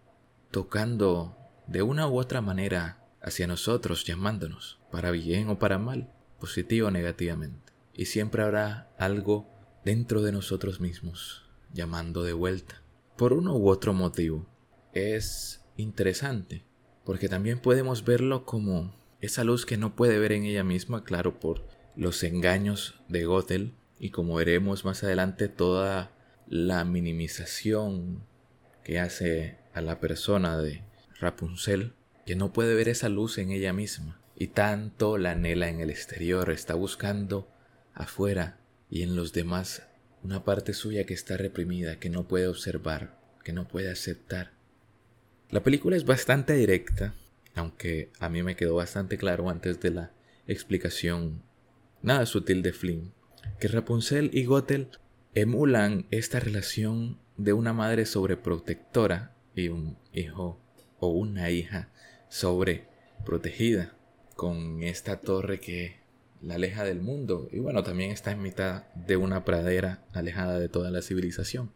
tocando 0.52 1.38
de 1.68 1.82
una 1.82 2.08
u 2.08 2.18
otra 2.20 2.42
manera 2.42 3.06
hacia 3.22 3.48
nosotros, 3.48 4.04
llamándonos, 4.06 4.80
para 4.92 5.12
bien 5.12 5.50
o 5.50 5.60
para 5.60 5.78
mal, 5.78 6.12
positivo 6.40 6.88
o 6.88 6.92
negativamente. 6.92 7.74
Y 7.94 8.06
siempre 8.06 8.44
habrá 8.44 8.90
algo 8.98 9.50
dentro 9.86 10.22
de 10.22 10.32
nosotros 10.32 10.80
mismos, 10.80 11.44
llamando 11.74 12.24
de 12.24 12.34
vuelta, 12.34 12.81
por 13.22 13.34
uno 13.34 13.56
u 13.56 13.70
otro 13.70 13.94
motivo. 13.94 14.48
Es 14.94 15.64
interesante, 15.78 16.64
porque 17.06 17.30
también 17.30 17.60
podemos 17.60 18.04
verlo 18.04 18.48
como 18.48 18.96
esa 19.20 19.44
luz 19.44 19.68
que 19.68 19.78
no 19.78 19.96
puede 19.96 20.18
ver 20.18 20.32
en 20.32 20.44
ella 20.44 20.64
misma, 20.64 21.04
claro, 21.04 21.40
por 21.40 21.64
los 21.96 22.24
engaños 22.24 23.00
de 23.10 23.26
Gothel, 23.26 23.76
y 24.00 24.10
como 24.10 24.34
veremos 24.34 24.86
más 24.86 25.04
adelante, 25.04 25.50
toda 25.50 26.12
la 26.48 26.84
minimización 26.84 28.24
que 28.84 29.00
hace 29.00 29.60
a 29.76 29.82
la 29.82 30.00
persona 30.00 30.58
de 30.58 30.84
Rapunzel, 31.20 31.94
que 32.26 32.36
no 32.36 32.52
puede 32.52 32.74
ver 32.74 32.90
esa 32.90 33.10
luz 33.10 33.38
en 33.38 33.52
ella 33.52 33.72
misma, 33.72 34.20
y 34.36 34.48
tanto 34.48 35.20
la 35.20 35.34
anhela 35.34 35.70
en 35.70 35.80
el 35.80 35.92
exterior, 35.92 36.50
está 36.50 36.74
buscando 36.74 37.48
afuera 37.94 38.58
y 38.90 39.04
en 39.04 39.16
los 39.16 39.32
demás 39.32 39.84
una 40.24 40.44
parte 40.44 40.74
suya 40.74 41.06
que 41.06 41.14
está 41.14 41.38
reprimida, 41.38 42.00
que 42.00 42.10
no 42.10 42.28
puede 42.28 42.48
observar, 42.48 43.18
que 43.44 43.54
no 43.54 43.68
puede 43.68 43.92
aceptar. 43.92 44.52
La 45.50 45.64
película 45.64 45.96
es 45.96 46.06
bastante 46.06 46.54
directa, 46.54 47.14
aunque 47.56 48.12
a 48.20 48.30
mí 48.30 48.44
me 48.44 48.56
quedó 48.56 48.76
bastante 48.76 49.18
claro 49.18 49.50
antes 49.50 49.80
de 49.82 49.92
la 49.92 50.12
explicación 50.48 51.44
nada 52.02 52.26
sutil 52.26 52.62
de 52.62 52.74
Flynn, 52.74 53.14
que 53.60 53.68
Rapunzel 53.68 54.30
y 54.34 54.46
Gothel 54.46 54.88
emulan 55.34 56.08
esta 56.12 56.40
relación 56.40 57.20
de 57.38 57.54
una 57.54 57.74
madre 57.74 58.06
sobreprotectora 58.06 59.36
y 59.56 59.70
un 59.70 59.98
hijo 60.14 60.60
o 61.00 61.08
una 61.08 61.50
hija 61.50 61.90
sobreprotegida, 62.30 63.94
con 64.36 64.84
esta 64.84 65.20
torre 65.20 65.60
que 65.60 66.01
la 66.42 66.56
aleja 66.56 66.84
del 66.84 67.02
mundo 67.02 67.48
y 67.52 67.60
bueno, 67.60 67.84
también 67.84 68.12
está 68.12 68.32
en 68.32 68.42
mitad 68.42 68.84
de 68.96 69.18
una 69.18 69.46
pradera 69.46 70.04
alejada 70.14 70.60
de 70.60 70.70
toda 70.70 70.92
la 70.92 71.02
civilización. 71.02 71.72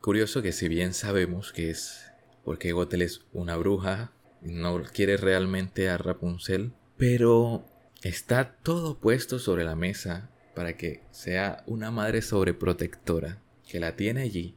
Curioso 0.00 0.42
que 0.42 0.52
si 0.52 0.68
bien 0.68 0.94
sabemos 0.94 1.52
que 1.52 1.70
es 1.70 2.12
porque 2.44 2.72
Gothel 2.72 3.02
es 3.02 3.22
una 3.32 3.56
bruja, 3.56 4.12
no 4.40 4.82
quiere 4.84 5.16
realmente 5.16 5.88
a 5.88 5.98
Rapunzel, 5.98 6.72
pero 6.96 7.64
está 8.02 8.56
todo 8.62 8.98
puesto 8.98 9.38
sobre 9.38 9.64
la 9.64 9.74
mesa 9.74 10.30
para 10.54 10.76
que 10.76 11.02
sea 11.10 11.64
una 11.66 11.90
madre 11.90 12.22
sobreprotectora 12.22 13.42
que 13.68 13.80
la 13.80 13.96
tiene 13.96 14.22
allí 14.22 14.56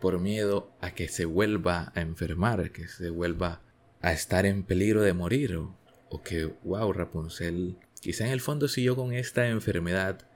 por 0.00 0.18
miedo 0.18 0.70
a 0.80 0.92
que 0.92 1.08
se 1.08 1.24
vuelva 1.24 1.92
a 1.94 2.00
enfermar, 2.00 2.70
que 2.70 2.88
se 2.88 3.10
vuelva 3.10 3.60
a 4.00 4.12
estar 4.12 4.46
en 4.46 4.62
peligro 4.62 5.02
de 5.02 5.12
morir 5.12 5.56
o, 5.56 5.76
o 6.08 6.22
que, 6.22 6.46
wow, 6.64 6.92
Rapunzel 6.92 7.76
quizá 8.06 8.24
en 8.24 8.30
el 8.30 8.40
fondo 8.40 8.68
siguió 8.68 8.94
con 8.94 9.12
esta 9.12 9.48
enfermedad 9.48 10.28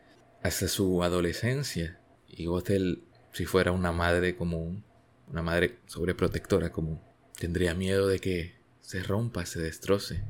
hasta 0.43 0.67
su 0.67 1.05
adolescencia 1.05 2.01
y 2.27 2.47
Gothel 2.47 3.05
si 3.33 3.45
fuera 3.45 3.71
una 3.71 3.93
madre 3.93 4.35
común, 4.35 4.83
una 5.29 5.41
madre 5.43 5.79
sobreprotectora 5.87 6.73
común, 6.73 7.01
tendría 7.39 7.77
miedo 7.77 8.09
de 8.09 8.19
que 8.19 8.57
se 8.81 9.05
rompa, 9.05 9.47
se 9.47 9.61
destroce. 9.61 10.25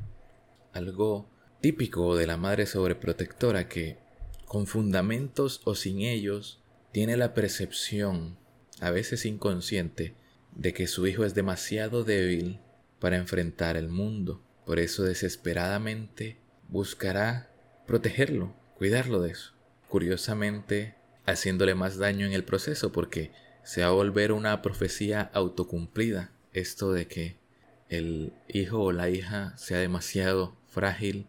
Algo 0.74 1.30
típico 1.62 2.14
de 2.14 2.26
la 2.26 2.36
madre 2.36 2.66
sobreprotectora 2.66 3.70
que, 3.70 3.96
con 4.44 4.66
fundamentos 4.66 5.62
o 5.64 5.74
sin 5.74 6.02
ellos, 6.02 6.62
tiene 6.92 7.16
la 7.16 7.32
percepción, 7.32 8.36
a 8.80 8.90
veces 8.90 9.24
inconsciente, 9.24 10.14
de 10.54 10.74
que 10.74 10.86
su 10.86 11.06
hijo 11.06 11.24
es 11.24 11.34
demasiado 11.34 12.04
débil 12.04 12.60
para 12.98 13.16
enfrentar 13.16 13.78
el 13.78 13.88
mundo. 13.88 14.42
Por 14.66 14.78
eso 14.78 15.04
desesperadamente 15.04 16.39
buscará 16.70 17.50
protegerlo, 17.86 18.54
cuidarlo 18.76 19.20
de 19.20 19.32
eso. 19.32 19.52
Curiosamente, 19.88 20.94
haciéndole 21.26 21.74
más 21.74 21.98
daño 21.98 22.26
en 22.26 22.32
el 22.32 22.44
proceso 22.44 22.92
porque 22.92 23.32
se 23.62 23.82
va 23.82 23.88
a 23.88 23.92
volver 23.92 24.32
una 24.32 24.62
profecía 24.62 25.30
autocumplida. 25.34 26.30
Esto 26.52 26.92
de 26.92 27.06
que 27.06 27.36
el 27.88 28.32
hijo 28.48 28.80
o 28.80 28.92
la 28.92 29.10
hija 29.10 29.56
sea 29.56 29.78
demasiado 29.78 30.56
frágil 30.68 31.26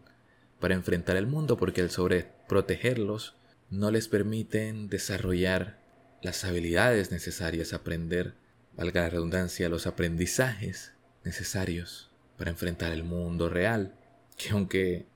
para 0.60 0.74
enfrentar 0.74 1.16
el 1.16 1.26
mundo 1.26 1.56
porque 1.56 1.80
el 1.80 1.90
sobreprotegerlos 1.90 3.34
no 3.70 3.90
les 3.90 4.08
permiten 4.08 4.88
desarrollar 4.88 5.78
las 6.22 6.44
habilidades 6.44 7.10
necesarias, 7.10 7.72
aprender, 7.72 8.34
valga 8.76 9.02
la 9.02 9.10
redundancia, 9.10 9.68
los 9.68 9.86
aprendizajes 9.86 10.92
necesarios 11.24 12.10
para 12.36 12.50
enfrentar 12.50 12.92
el 12.92 13.02
mundo 13.02 13.48
real, 13.48 13.94
que 14.36 14.50
aunque 14.50 15.06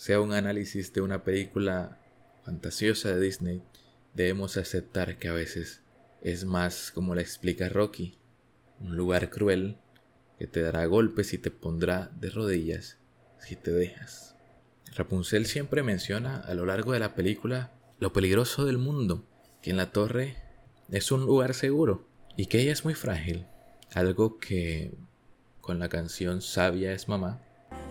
sea 0.00 0.18
un 0.18 0.32
análisis 0.32 0.94
de 0.94 1.02
una 1.02 1.24
película 1.24 1.98
fantasiosa 2.42 3.10
de 3.10 3.20
Disney, 3.20 3.62
debemos 4.14 4.56
aceptar 4.56 5.18
que 5.18 5.28
a 5.28 5.34
veces 5.34 5.82
es 6.22 6.46
más 6.46 6.90
como 6.90 7.14
la 7.14 7.20
explica 7.20 7.68
Rocky, 7.68 8.16
un 8.80 8.96
lugar 8.96 9.28
cruel 9.28 9.76
que 10.38 10.46
te 10.46 10.62
dará 10.62 10.86
golpes 10.86 11.34
y 11.34 11.38
te 11.38 11.50
pondrá 11.50 12.10
de 12.18 12.30
rodillas 12.30 12.96
si 13.40 13.56
te 13.56 13.72
dejas. 13.72 14.36
Rapunzel 14.96 15.44
siempre 15.44 15.82
menciona 15.82 16.38
a 16.38 16.54
lo 16.54 16.64
largo 16.64 16.92
de 16.92 17.00
la 17.00 17.14
película 17.14 17.70
lo 17.98 18.14
peligroso 18.14 18.64
del 18.64 18.78
mundo, 18.78 19.26
que 19.60 19.68
en 19.68 19.76
la 19.76 19.92
torre 19.92 20.38
es 20.90 21.12
un 21.12 21.26
lugar 21.26 21.52
seguro 21.52 22.08
y 22.38 22.46
que 22.46 22.62
ella 22.62 22.72
es 22.72 22.86
muy 22.86 22.94
frágil, 22.94 23.44
algo 23.92 24.38
que 24.38 24.94
con 25.60 25.78
la 25.78 25.90
canción 25.90 26.40
Sabia 26.40 26.94
es 26.94 27.06
mamá. 27.06 27.42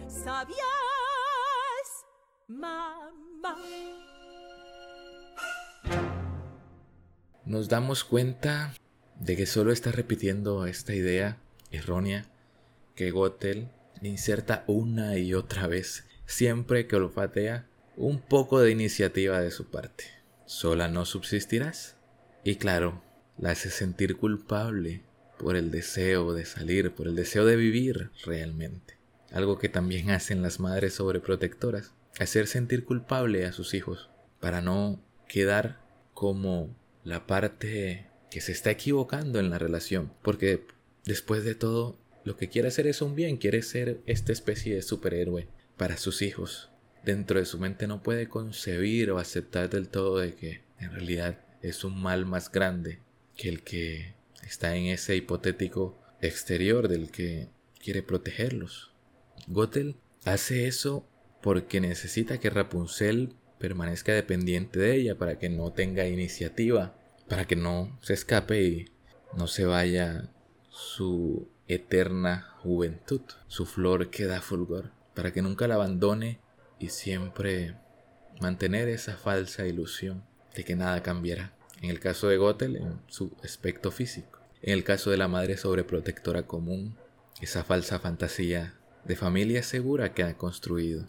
Sabia 0.08 0.79
mamá. 2.50 3.56
nos 7.50 7.68
damos 7.68 8.04
cuenta 8.04 8.76
de 9.20 9.36
que 9.36 9.48
solo 9.48 9.72
está 9.72 9.92
repitiendo 9.92 10.68
esta 10.68 10.94
idea 10.94 11.38
errónea 11.72 12.26
que 12.94 13.10
Gothel 13.10 13.70
inserta 14.04 14.64
una 14.68 15.18
y 15.18 15.34
otra 15.34 15.66
vez 15.66 16.06
siempre 16.28 16.86
que 16.86 16.96
olfatea 16.96 17.68
un 17.98 18.20
poco 18.22 18.60
de 18.60 18.70
iniciativa 18.70 19.42
de 19.42 19.50
su 19.50 19.66
parte. 19.66 20.06
Sola 20.46 20.90
no 20.90 21.06
subsistirás. 21.06 21.96
Y 22.44 22.58
claro, 22.58 23.02
la 23.40 23.52
hace 23.52 23.72
sentir 23.72 24.16
culpable 24.18 25.02
por 25.40 25.56
el 25.56 25.72
deseo 25.72 26.34
de 26.34 26.46
salir, 26.46 26.94
por 26.94 27.08
el 27.08 27.16
deseo 27.16 27.46
de 27.46 27.56
vivir 27.56 28.12
realmente. 28.26 28.98
Algo 29.32 29.58
que 29.58 29.70
también 29.70 30.12
hacen 30.12 30.44
las 30.44 30.60
madres 30.60 30.94
sobreprotectoras, 30.94 31.94
hacer 32.18 32.48
sentir 32.48 32.86
culpable 32.86 33.46
a 33.46 33.52
sus 33.52 33.74
hijos 33.74 34.10
para 34.40 34.62
no 34.62 35.02
quedar 35.28 35.80
como 36.14 36.76
la 37.04 37.28
parte 37.28 38.08
que 38.30 38.42
se 38.42 38.52
está 38.52 38.72
equivocando 38.72 39.40
en 39.40 39.50
la 39.50 39.60
relación. 39.60 40.14
Porque 40.22 40.66
después 41.06 41.44
de 41.44 41.56
todo, 41.56 42.00
lo 42.24 42.38
que 42.38 42.50
quiere 42.50 42.68
hacer 42.68 42.88
es 42.88 43.02
un 43.02 43.16
bien, 43.16 43.38
quiere 43.38 43.62
ser 43.62 44.02
esta 44.06 44.32
especie 44.32 44.76
de 44.76 44.82
superhéroe 44.82 45.48
para 45.78 45.98
sus 45.98 46.22
hijos. 46.22 46.70
Dentro 47.04 47.40
de 47.40 47.46
su 47.46 47.60
mente 47.60 47.88
no 47.88 48.04
puede 48.04 48.28
concebir 48.28 49.12
o 49.12 49.20
aceptar 49.20 49.70
del 49.70 49.88
todo 49.88 50.20
de 50.20 50.36
que 50.36 50.62
en 50.80 50.92
realidad 50.92 51.40
es 51.62 51.84
un 51.84 52.02
mal 52.02 52.26
más 52.26 52.52
grande 52.52 53.00
que 53.36 53.50
el 53.50 53.64
que 53.64 54.16
está 54.44 54.76
en 54.76 54.88
ese 54.88 55.16
hipotético 55.16 55.98
exterior 56.22 56.88
del 56.88 57.12
que 57.12 57.50
quiere 57.82 58.04
protegerlos. 58.04 58.92
Gothel 59.48 59.96
hace 60.26 60.68
eso 60.68 61.09
porque 61.42 61.82
necesita 61.82 62.40
que 62.40 62.50
Rapunzel 62.50 63.34
permanezca 63.60 64.14
dependiente 64.14 64.80
de 64.80 64.96
ella 64.96 65.18
para 65.18 65.38
que 65.38 65.50
no 65.50 65.72
tenga 65.72 66.08
iniciativa, 66.08 66.96
para 67.28 67.46
que 67.46 67.56
no 67.56 67.98
se 68.02 68.14
escape 68.14 68.64
y 68.64 68.92
no 69.36 69.48
se 69.48 69.66
vaya 69.66 70.30
su 70.70 71.50
eterna 71.68 72.56
juventud, 72.62 73.22
su 73.48 73.66
flor 73.66 74.10
que 74.10 74.26
da 74.26 74.42
fulgor, 74.42 74.92
para 75.14 75.32
que 75.32 75.42
nunca 75.42 75.68
la 75.68 75.76
abandone 75.76 76.40
y 76.80 76.90
siempre 76.90 77.76
mantener 78.42 78.88
esa 78.88 79.16
falsa 79.18 79.68
ilusión 79.68 80.24
de 80.56 80.64
que 80.64 80.76
nada 80.76 81.04
cambiará. 81.04 81.54
En 81.82 81.90
el 81.90 82.00
caso 82.00 82.28
de 82.28 82.38
Gothel, 82.38 82.78
en 82.78 83.00
su 83.08 83.32
aspecto 83.44 83.92
físico. 83.92 84.40
En 84.62 84.74
el 84.74 84.84
caso 84.84 85.12
de 85.12 85.18
la 85.18 85.28
madre 85.28 85.56
sobreprotectora 85.56 86.44
común, 86.44 86.98
esa 87.40 87.64
falsa 87.64 88.00
fantasía 88.00 88.74
de 89.06 89.16
familia 89.16 89.64
segura 89.64 90.14
que 90.14 90.24
ha 90.24 90.38
construido. 90.38 91.08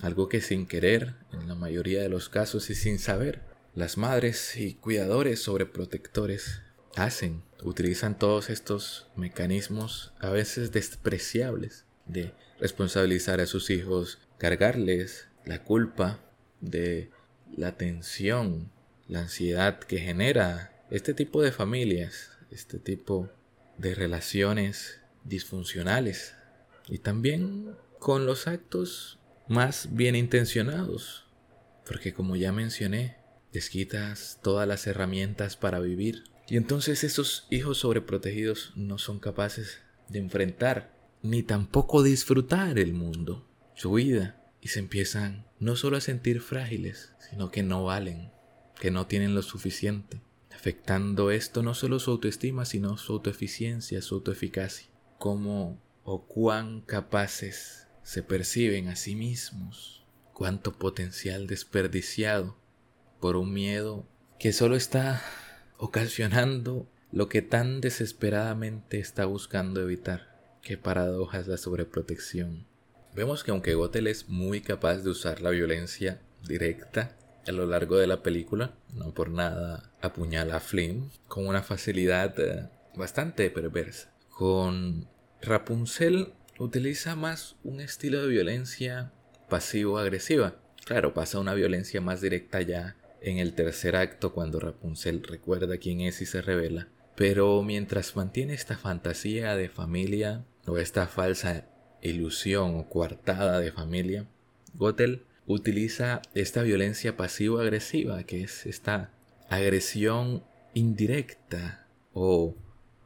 Algo 0.00 0.28
que 0.28 0.40
sin 0.40 0.66
querer, 0.66 1.14
en 1.32 1.48
la 1.48 1.54
mayoría 1.54 2.02
de 2.02 2.08
los 2.08 2.28
casos 2.28 2.70
y 2.70 2.74
sin 2.74 2.98
saber, 2.98 3.42
las 3.74 3.96
madres 3.96 4.56
y 4.56 4.74
cuidadores 4.74 5.42
sobreprotectores 5.42 6.62
hacen, 6.96 7.42
utilizan 7.62 8.18
todos 8.18 8.50
estos 8.50 9.08
mecanismos 9.16 10.12
a 10.20 10.30
veces 10.30 10.72
despreciables 10.72 11.84
de 12.06 12.32
responsabilizar 12.60 13.40
a 13.40 13.46
sus 13.46 13.70
hijos, 13.70 14.18
cargarles 14.38 15.28
la 15.44 15.62
culpa 15.64 16.20
de 16.60 17.10
la 17.56 17.76
tensión, 17.76 18.70
la 19.08 19.20
ansiedad 19.20 19.78
que 19.78 19.98
genera 19.98 20.72
este 20.90 21.14
tipo 21.14 21.42
de 21.42 21.52
familias, 21.52 22.30
este 22.50 22.78
tipo 22.78 23.28
de 23.76 23.94
relaciones 23.94 25.00
disfuncionales. 25.24 26.34
Y 26.88 26.98
también 26.98 27.76
con 27.98 28.26
los 28.26 28.46
actos 28.46 29.17
más 29.48 29.88
bien 29.92 30.14
intencionados, 30.14 31.26
porque 31.86 32.12
como 32.12 32.36
ya 32.36 32.52
mencioné, 32.52 33.16
desquitas 33.52 34.38
todas 34.42 34.68
las 34.68 34.86
herramientas 34.86 35.56
para 35.56 35.80
vivir. 35.80 36.24
Y 36.48 36.56
entonces 36.56 37.02
esos 37.02 37.46
hijos 37.50 37.78
sobreprotegidos 37.78 38.72
no 38.76 38.98
son 38.98 39.18
capaces 39.18 39.80
de 40.08 40.18
enfrentar 40.18 40.96
ni 41.22 41.42
tampoco 41.42 42.02
disfrutar 42.02 42.78
el 42.78 42.92
mundo, 42.92 43.46
su 43.74 43.92
vida, 43.92 44.40
y 44.60 44.68
se 44.68 44.80
empiezan 44.80 45.46
no 45.58 45.76
solo 45.76 45.96
a 45.96 46.00
sentir 46.00 46.40
frágiles, 46.40 47.12
sino 47.30 47.50
que 47.50 47.62
no 47.62 47.84
valen, 47.84 48.30
que 48.80 48.90
no 48.90 49.06
tienen 49.06 49.34
lo 49.34 49.42
suficiente, 49.42 50.20
afectando 50.54 51.30
esto 51.30 51.62
no 51.62 51.74
solo 51.74 51.98
su 51.98 52.10
autoestima, 52.10 52.64
sino 52.64 52.96
su 52.96 53.14
autoeficiencia, 53.14 54.02
su 54.02 54.16
autoeficacia, 54.16 54.88
cómo 55.18 55.80
o 56.04 56.26
cuán 56.26 56.80
capaces 56.80 57.87
se 58.08 58.22
perciben 58.22 58.88
a 58.88 58.96
sí 58.96 59.14
mismos, 59.14 60.02
cuánto 60.32 60.78
potencial 60.78 61.46
desperdiciado 61.46 62.56
por 63.20 63.36
un 63.36 63.52
miedo 63.52 64.08
que 64.38 64.54
solo 64.54 64.76
está 64.76 65.22
ocasionando 65.76 66.88
lo 67.12 67.28
que 67.28 67.42
tan 67.42 67.82
desesperadamente 67.82 68.98
está 68.98 69.26
buscando 69.26 69.82
evitar. 69.82 70.40
Qué 70.62 70.78
paradoja 70.78 71.38
es 71.38 71.48
la 71.48 71.58
sobreprotección. 71.58 72.66
Vemos 73.14 73.44
que 73.44 73.50
aunque 73.50 73.74
Gothel 73.74 74.06
es 74.06 74.30
muy 74.30 74.62
capaz 74.62 75.02
de 75.02 75.10
usar 75.10 75.42
la 75.42 75.50
violencia 75.50 76.18
directa 76.48 77.14
a 77.46 77.52
lo 77.52 77.66
largo 77.66 77.98
de 77.98 78.06
la 78.06 78.22
película, 78.22 78.74
no 78.94 79.12
por 79.12 79.28
nada 79.28 79.92
apuñala 80.00 80.56
a 80.56 80.60
Flynn 80.60 81.10
con 81.26 81.46
una 81.46 81.62
facilidad 81.62 82.40
eh, 82.40 82.70
bastante 82.96 83.50
perversa. 83.50 84.10
Con 84.30 85.10
Rapunzel 85.42 86.32
utiliza 86.58 87.16
más 87.16 87.56
un 87.62 87.80
estilo 87.80 88.22
de 88.22 88.28
violencia 88.28 89.12
pasivo-agresiva. 89.48 90.56
Claro, 90.84 91.14
pasa 91.14 91.38
una 91.38 91.54
violencia 91.54 92.00
más 92.00 92.20
directa 92.20 92.60
ya 92.62 92.96
en 93.20 93.38
el 93.38 93.54
tercer 93.54 93.96
acto 93.96 94.32
cuando 94.32 94.60
Rapunzel 94.60 95.22
recuerda 95.22 95.78
quién 95.78 96.00
es 96.00 96.20
y 96.20 96.26
se 96.26 96.42
revela. 96.42 96.88
Pero 97.16 97.62
mientras 97.62 98.16
mantiene 98.16 98.54
esta 98.54 98.76
fantasía 98.76 99.56
de 99.56 99.68
familia 99.68 100.44
o 100.66 100.78
esta 100.78 101.06
falsa 101.06 101.66
ilusión 102.02 102.76
o 102.76 102.88
coartada 102.88 103.60
de 103.60 103.72
familia, 103.72 104.26
Gothel 104.74 105.24
utiliza 105.46 106.22
esta 106.34 106.62
violencia 106.62 107.16
pasivo-agresiva, 107.16 108.22
que 108.24 108.42
es 108.42 108.66
esta 108.66 109.10
agresión 109.48 110.44
indirecta 110.74 111.86
o 112.12 112.54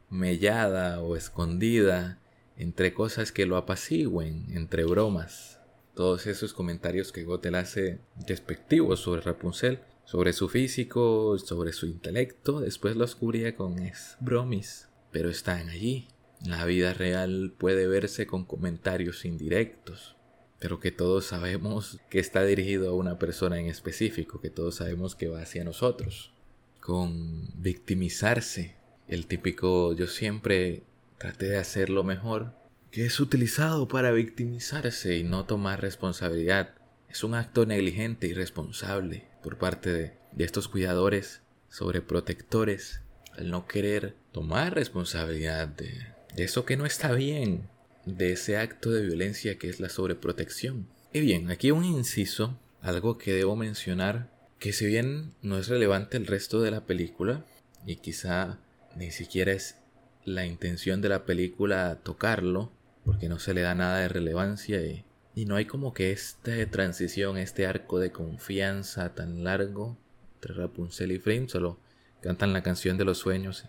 mellada 0.09 1.01
o 1.01 1.15
escondida 1.15 2.19
entre 2.57 2.93
cosas 2.93 3.31
que 3.31 3.45
lo 3.45 3.57
apacigüen, 3.57 4.47
entre 4.51 4.85
bromas. 4.85 5.59
Todos 5.95 6.27
esos 6.27 6.53
comentarios 6.53 7.11
que 7.11 7.23
Gothel 7.23 7.55
hace 7.55 7.99
despectivos 8.15 9.01
sobre 9.01 9.21
Rapunzel, 9.21 9.79
sobre 10.05 10.33
su 10.33 10.49
físico, 10.49 11.37
sobre 11.37 11.71
su 11.73 11.85
intelecto, 11.85 12.59
después 12.61 12.95
los 12.95 13.15
cubría 13.15 13.55
con 13.55 13.79
es 13.79 14.17
bromis, 14.19 14.89
pero 15.11 15.29
están 15.29 15.69
allí, 15.69 16.07
la 16.45 16.65
vida 16.65 16.93
real 16.93 17.53
puede 17.57 17.87
verse 17.87 18.27
con 18.27 18.43
comentarios 18.43 19.23
indirectos, 19.23 20.15
pero 20.59 20.79
que 20.79 20.91
todos 20.91 21.25
sabemos 21.25 21.99
que 22.09 22.19
está 22.19 22.43
dirigido 22.43 22.89
a 22.89 22.95
una 22.95 23.17
persona 23.17 23.59
en 23.59 23.67
específico, 23.67 24.41
que 24.41 24.49
todos 24.49 24.75
sabemos 24.75 25.15
que 25.15 25.29
va 25.29 25.41
hacia 25.41 25.63
nosotros. 25.63 26.33
Con 26.79 27.49
victimizarse, 27.61 28.75
el 29.07 29.25
típico 29.25 29.93
yo 29.93 30.07
siempre 30.07 30.83
traté 31.23 31.47
de 31.47 31.57
hacerlo 31.57 32.03
mejor, 32.03 32.51
que 32.91 33.05
es 33.05 33.17
utilizado 33.21 33.87
para 33.87 34.11
victimizarse 34.11 35.15
y 35.15 35.23
no 35.23 35.45
tomar 35.45 35.79
responsabilidad. 35.79 36.75
Es 37.07 37.23
un 37.23 37.33
acto 37.33 37.65
negligente 37.65 38.27
y 38.27 38.31
irresponsable 38.31 39.23
por 39.41 39.57
parte 39.57 39.93
de, 39.93 40.17
de 40.33 40.43
estos 40.43 40.67
cuidadores 40.67 41.39
sobreprotectores 41.69 42.99
al 43.37 43.51
no 43.51 43.67
querer 43.67 44.17
tomar 44.33 44.75
responsabilidad 44.75 45.69
de, 45.69 45.93
de 46.35 46.43
eso 46.43 46.65
que 46.65 46.75
no 46.75 46.85
está 46.85 47.13
bien, 47.13 47.69
de 48.05 48.33
ese 48.33 48.57
acto 48.57 48.91
de 48.91 49.03
violencia 49.03 49.57
que 49.57 49.69
es 49.69 49.79
la 49.79 49.87
sobreprotección. 49.87 50.89
Y 51.13 51.21
bien, 51.21 51.49
aquí 51.49 51.71
un 51.71 51.85
inciso, 51.85 52.59
algo 52.81 53.17
que 53.17 53.31
debo 53.31 53.55
mencionar, 53.55 54.29
que 54.59 54.73
si 54.73 54.87
bien 54.87 55.31
no 55.41 55.57
es 55.57 55.69
relevante 55.69 56.17
el 56.17 56.27
resto 56.27 56.61
de 56.61 56.71
la 56.71 56.85
película, 56.85 57.45
y 57.85 57.95
quizá 57.95 58.59
ni 58.97 59.11
siquiera 59.11 59.53
es 59.53 59.77
la 60.25 60.45
intención 60.45 61.01
de 61.01 61.09
la 61.09 61.25
película 61.25 61.99
tocarlo, 62.03 62.71
porque 63.05 63.29
no 63.29 63.39
se 63.39 63.53
le 63.53 63.61
da 63.61 63.75
nada 63.75 63.99
de 63.99 64.07
relevancia 64.07 64.81
y, 64.85 65.05
y 65.35 65.45
no 65.45 65.55
hay 65.55 65.65
como 65.65 65.93
que 65.93 66.11
esta 66.11 66.53
transición, 66.69 67.37
este 67.37 67.65
arco 67.65 67.99
de 67.99 68.11
confianza 68.11 69.13
tan 69.15 69.43
largo 69.43 69.97
entre 70.35 70.53
Rapunzel 70.53 71.11
y 71.11 71.19
Flynn, 71.19 71.49
solo 71.49 71.79
cantan 72.21 72.53
la 72.53 72.63
canción 72.63 72.97
de 72.97 73.05
los 73.05 73.17
sueños 73.17 73.65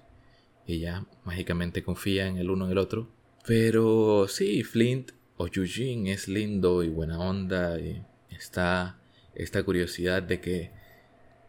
ella 0.66 1.04
mágicamente 1.24 1.82
confía 1.82 2.26
en 2.26 2.38
el 2.38 2.50
uno 2.50 2.66
en 2.66 2.72
el 2.72 2.78
otro. 2.78 3.08
Pero 3.46 4.26
sí, 4.28 4.62
Flint 4.62 5.12
o 5.36 5.48
Eugene 5.52 6.12
es 6.12 6.28
lindo 6.28 6.82
y 6.82 6.88
buena 6.88 7.18
onda 7.18 7.78
y 7.78 8.02
está 8.30 8.98
esta 9.34 9.62
curiosidad 9.62 10.22
de 10.22 10.40
que 10.40 10.70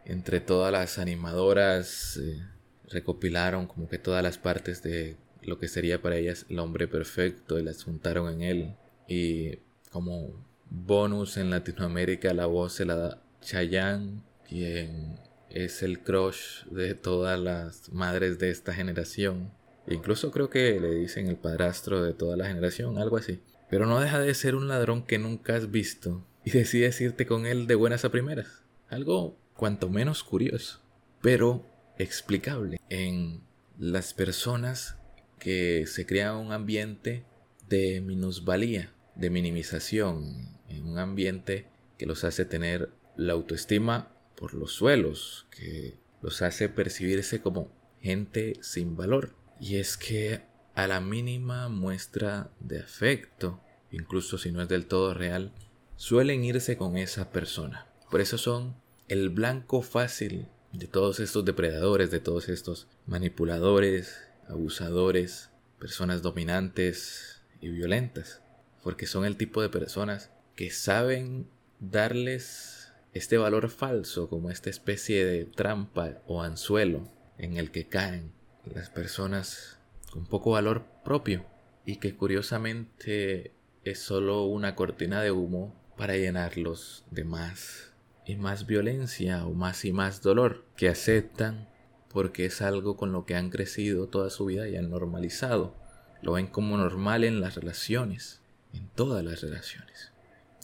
entre 0.05 0.41
todas 0.41 0.71
las 0.71 0.99
animadoras 0.99 2.17
eh, 2.17 2.41
recopilaron 2.89 3.67
como 3.67 3.87
que 3.87 3.97
todas 3.97 4.23
las 4.23 4.37
partes 4.37 4.81
de 4.83 5.17
lo 5.41 5.59
que 5.59 5.67
sería 5.67 6.01
para 6.01 6.17
ellas 6.17 6.45
el 6.49 6.59
hombre 6.59 6.87
perfecto 6.87 7.59
y 7.59 7.63
las 7.63 7.83
juntaron 7.83 8.33
en 8.33 8.41
él 8.41 8.75
y 9.07 9.59
como 9.91 10.45
bonus 10.69 11.37
en 11.37 11.49
Latinoamérica 11.49 12.33
la 12.33 12.47
voz 12.47 12.73
se 12.73 12.85
la 12.85 12.95
da 12.95 13.21
Chayanne 13.41 14.21
quien 14.47 15.19
es 15.49 15.83
el 15.83 15.99
crush 15.99 16.65
de 16.65 16.95
todas 16.95 17.39
las 17.39 17.91
madres 17.91 18.39
de 18.39 18.49
esta 18.49 18.73
generación. 18.73 19.51
Incluso 19.87 20.31
creo 20.31 20.49
que 20.49 20.79
le 20.79 20.95
dicen 20.95 21.27
el 21.27 21.37
padrastro 21.37 22.03
de 22.03 22.13
toda 22.13 22.35
la 22.35 22.47
generación, 22.47 22.97
algo 22.97 23.17
así. 23.17 23.39
Pero 23.69 23.85
no 23.85 23.99
deja 23.99 24.19
de 24.19 24.33
ser 24.33 24.55
un 24.55 24.67
ladrón 24.67 25.05
que 25.05 25.17
nunca 25.17 25.55
has 25.55 25.71
visto 25.71 26.25
y 26.43 26.51
decides 26.51 26.99
irte 27.01 27.25
con 27.25 27.45
él 27.45 27.67
de 27.67 27.75
buenas 27.75 28.05
a 28.05 28.11
primeras. 28.11 28.63
Algo 28.89 29.37
cuanto 29.55 29.89
menos 29.89 30.23
curioso, 30.23 30.81
pero 31.21 31.65
explicable 31.97 32.79
en 32.89 33.41
las 33.77 34.13
personas 34.13 34.97
que 35.39 35.85
se 35.87 36.05
crean 36.05 36.37
un 36.37 36.51
ambiente 36.51 37.23
de 37.67 38.01
minusvalía, 38.01 38.93
de 39.15 39.29
minimización, 39.29 40.57
en 40.69 40.87
un 40.87 40.99
ambiente 40.99 41.67
que 41.97 42.05
los 42.05 42.23
hace 42.23 42.45
tener 42.45 42.89
la 43.15 43.33
autoestima 43.33 44.11
por 44.35 44.53
los 44.53 44.73
suelos, 44.73 45.47
que 45.51 45.97
los 46.21 46.41
hace 46.41 46.69
percibirse 46.69 47.41
como 47.41 47.71
gente 48.01 48.57
sin 48.61 48.95
valor. 48.95 49.35
Y 49.59 49.77
es 49.77 49.97
que 49.97 50.41
a 50.73 50.87
la 50.87 50.99
mínima 50.99 51.69
muestra 51.69 52.51
de 52.59 52.79
afecto, 52.79 53.61
incluso 53.91 54.37
si 54.37 54.51
no 54.51 54.61
es 54.61 54.67
del 54.67 54.87
todo 54.87 55.13
real, 55.13 55.53
suelen 55.95 56.43
irse 56.43 56.77
con 56.77 56.97
esa 56.97 57.31
persona. 57.31 57.87
Por 58.11 58.21
eso 58.21 58.37
son 58.37 58.75
el 59.07 59.29
blanco 59.29 59.81
fácil 59.81 60.47
de 60.77 60.87
todos 60.87 61.19
estos 61.19 61.45
depredadores, 61.45 62.11
de 62.11 62.19
todos 62.19 62.49
estos 62.49 62.87
manipuladores, 63.05 64.17
abusadores, 64.47 65.49
personas 65.79 66.21
dominantes 66.21 67.41
y 67.61 67.69
violentas. 67.69 68.41
Porque 68.83 69.07
son 69.07 69.25
el 69.25 69.37
tipo 69.37 69.61
de 69.61 69.69
personas 69.69 70.31
que 70.55 70.71
saben 70.71 71.47
darles 71.79 72.91
este 73.13 73.37
valor 73.37 73.69
falso 73.69 74.29
como 74.29 74.51
esta 74.51 74.69
especie 74.69 75.25
de 75.25 75.45
trampa 75.45 76.21
o 76.27 76.41
anzuelo 76.41 77.09
en 77.37 77.57
el 77.57 77.71
que 77.71 77.87
caen 77.87 78.33
las 78.65 78.89
personas 78.89 79.79
con 80.11 80.25
poco 80.25 80.51
valor 80.51 80.85
propio 81.03 81.45
y 81.85 81.97
que 81.97 82.15
curiosamente 82.15 83.53
es 83.83 83.99
solo 83.99 84.45
una 84.45 84.75
cortina 84.75 85.21
de 85.21 85.31
humo 85.31 85.73
para 85.97 86.17
llenarlos 86.17 87.05
de 87.11 87.23
más 87.23 87.94
y 88.25 88.35
más 88.35 88.65
violencia 88.65 89.45
o 89.45 89.53
más 89.53 89.85
y 89.85 89.93
más 89.93 90.21
dolor 90.21 90.65
que 90.75 90.89
aceptan 90.89 91.69
porque 92.09 92.45
es 92.45 92.61
algo 92.61 92.95
con 92.95 93.11
lo 93.11 93.25
que 93.25 93.35
han 93.35 93.49
crecido 93.49 94.07
toda 94.07 94.29
su 94.29 94.45
vida 94.45 94.67
y 94.69 94.77
han 94.77 94.89
normalizado. 94.89 95.75
Lo 96.21 96.33
ven 96.33 96.47
como 96.47 96.77
normal 96.77 97.23
en 97.23 97.41
las 97.41 97.55
relaciones, 97.55 98.41
en 98.73 98.87
todas 98.87 99.23
las 99.23 99.41
relaciones. 99.41 100.13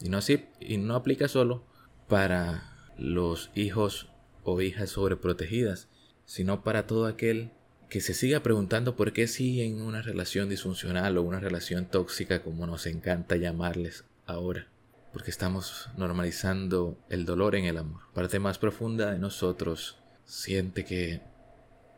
Y 0.00 0.08
no, 0.08 0.18
así, 0.18 0.46
y 0.60 0.78
no 0.78 0.96
aplica 0.96 1.28
solo 1.28 1.64
para 2.08 2.72
los 2.96 3.50
hijos 3.54 4.08
o 4.44 4.60
hijas 4.60 4.90
sobreprotegidas, 4.90 5.88
sino 6.24 6.64
para 6.64 6.86
todo 6.86 7.06
aquel 7.06 7.52
que 7.88 8.00
se 8.00 8.14
siga 8.14 8.42
preguntando 8.42 8.96
por 8.96 9.12
qué 9.12 9.28
sigue 9.28 9.66
en 9.66 9.82
una 9.82 10.00
relación 10.00 10.48
disfuncional 10.48 11.18
o 11.18 11.22
una 11.22 11.40
relación 11.40 11.84
tóxica 11.84 12.42
como 12.42 12.66
nos 12.66 12.86
encanta 12.86 13.36
llamarles 13.36 14.06
ahora. 14.24 14.71
Porque 15.12 15.30
estamos 15.30 15.90
normalizando 15.96 16.98
el 17.08 17.24
dolor 17.26 17.54
en 17.54 17.66
el 17.66 17.78
amor. 17.78 18.02
Parte 18.14 18.38
más 18.38 18.58
profunda 18.58 19.10
de 19.10 19.18
nosotros 19.18 19.98
siente 20.24 20.84
que 20.84 21.20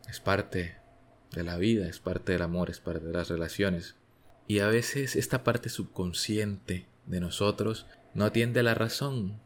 es 0.09 0.21
parte 0.21 0.77
de 1.33 1.45
la 1.45 1.57
vida, 1.57 1.89
es 1.89 2.01
parte 2.01 2.33
del 2.33 2.43
amor, 2.43 2.71
es 2.71 2.81
parte 2.81 3.07
de 3.07 3.13
las 3.13 3.29
relaciones. 3.29 3.97
Y 4.47 4.59
a 4.59 4.69
veces 4.69 5.17
esta 5.17 5.45
parte 5.45 5.69
subconsciente 5.69 6.87
de 7.07 7.21
nosotros 7.21 7.87
no 8.15 8.25
atiende 8.25 8.61
a 8.61 8.65
la 8.65 8.75
razón, 8.75 9.41